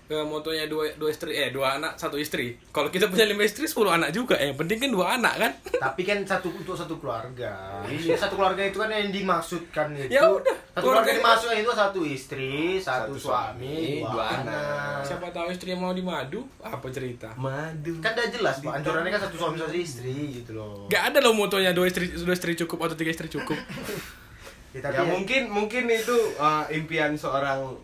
eh, 0.08 0.24
motonya 0.24 0.66
dua 0.66 0.90
dua 0.96 1.10
istri 1.10 1.32
eh 1.32 1.50
dua 1.50 1.78
anak 1.78 1.94
satu 1.94 2.18
istri. 2.18 2.58
Kalau 2.70 2.88
kita 2.88 3.06
punya 3.06 3.26
lima 3.26 3.42
istri 3.42 3.66
sepuluh 3.66 3.90
anak 3.92 4.10
juga. 4.10 4.34
Eh, 4.36 4.50
Yang 4.50 4.58
penting 4.60 4.78
kan 4.80 4.90
dua 4.92 5.08
anak 5.16 5.34
kan? 5.36 5.52
tapi 5.80 6.02
kan 6.04 6.20
satu 6.22 6.52
untuk 6.52 6.76
satu 6.76 6.98
keluarga 6.98 7.80
Iya, 7.86 8.12
satu 8.14 8.36
keluarga 8.36 8.60
itu 8.62 8.76
kan 8.76 8.90
yang 8.90 9.10
dimaksudkan 9.10 9.96
itu 9.96 10.12
Ya 10.12 10.28
udah, 10.28 10.52
satu 10.74 10.82
keluarga 10.84 11.08
keluarga- 11.08 11.20
dimaksudkan 11.22 11.58
itu 11.58 11.72
satu 11.72 12.00
istri 12.04 12.52
satu, 12.76 13.14
Satu 13.14 13.32
suami, 13.32 13.64
suami, 13.64 14.02
dua, 14.02 14.12
dua 14.12 14.24
anak. 14.36 14.44
anak. 14.44 15.00
Siapa 15.06 15.28
tahu 15.30 15.48
istri 15.50 15.68
yang 15.70 15.80
mau 15.80 15.94
dimadu? 15.94 16.42
Apa 16.60 16.88
cerita? 16.90 17.32
madu 17.38 17.94
kan 18.00 18.12
udah 18.12 18.28
jelas 18.28 18.56
pak 18.60 18.74
anjurannya 18.76 19.08
kan 19.10 19.22
satu 19.24 19.36
suami 19.38 19.56
satu 19.56 19.72
istri 19.74 20.12
gitu 20.36 20.52
loh 20.54 20.90
Gak 20.90 21.04
ada 21.08 21.20
loh 21.22 21.32
motonya 21.32 21.72
dua 21.72 21.86
istri 21.86 22.12
dua 22.12 22.34
istri 22.34 22.58
cukup 22.58 22.78
atau 22.84 22.96
tiga 22.96 23.14
istri 23.14 23.30
cukup. 23.30 23.56
ya, 24.72 24.80
tapi 24.80 24.96
ya 24.96 25.02
ya- 25.02 25.10
mungkin 25.10 25.42
mungkin 25.50 25.84
itu 25.90 26.18
uh, 26.38 26.66
impian 26.70 27.18
seorang 27.18 27.76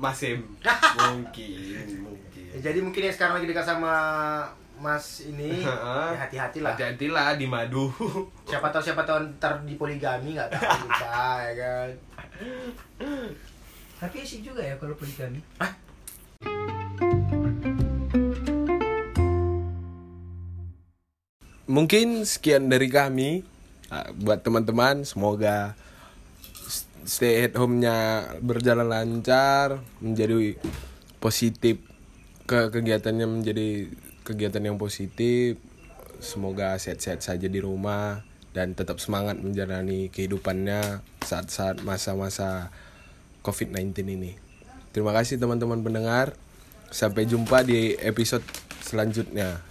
Masim 0.00 0.40
mungkin 1.12 1.86
mungkin. 2.08 2.44
Ya, 2.56 2.72
jadi 2.72 2.80
mungkin 2.80 3.04
yang 3.04 3.14
sekarang 3.14 3.36
lagi 3.36 3.52
dekat 3.52 3.68
sama 3.68 3.92
mas 4.80 5.20
ini 5.28 5.60
ya 5.68 6.16
hati-hatilah. 6.16 6.72
Hati-hatilah 6.72 7.36
di 7.36 7.44
madu. 7.44 7.92
Siapa 8.48 8.72
tahu 8.72 8.80
siapa 8.80 9.04
tahu 9.04 9.36
ntar 9.36 9.60
di 9.68 9.76
poligami 9.76 10.32
nggak 10.40 10.48
tahu 10.56 10.88
kita 10.88 11.20
ya 11.44 11.52
kan? 11.60 11.88
Tapi 14.00 14.24
sih 14.24 14.40
juga 14.40 14.64
ya 14.64 14.72
kalau 14.80 14.96
poligami. 14.96 15.44
mungkin 21.70 22.24
sekian 22.26 22.66
dari 22.72 22.88
kami. 22.90 23.44
Uh, 23.90 24.06
buat 24.22 24.38
teman-teman 24.46 25.02
semoga 25.02 25.74
stay 27.10 27.50
at 27.50 27.58
home-nya 27.58 28.22
berjalan 28.38 28.86
lancar, 28.86 29.82
menjadi 29.98 30.54
positif 31.18 31.82
ke 32.46 32.70
kegiatannya 32.70 33.26
menjadi 33.26 33.90
kegiatan 34.22 34.62
yang 34.62 34.78
positif. 34.78 35.58
Semoga 36.22 36.78
sehat-sehat 36.78 37.26
saja 37.26 37.50
di 37.50 37.58
rumah 37.58 38.22
dan 38.54 38.78
tetap 38.78 39.02
semangat 39.02 39.42
menjalani 39.42 40.06
kehidupannya 40.14 41.02
saat-saat 41.26 41.82
masa-masa 41.82 42.70
COVID-19 43.42 43.90
ini. 44.06 44.32
Terima 44.94 45.10
kasih 45.10 45.42
teman-teman 45.42 45.82
pendengar. 45.82 46.38
Sampai 46.94 47.26
jumpa 47.26 47.66
di 47.66 47.98
episode 47.98 48.42
selanjutnya. 48.86 49.69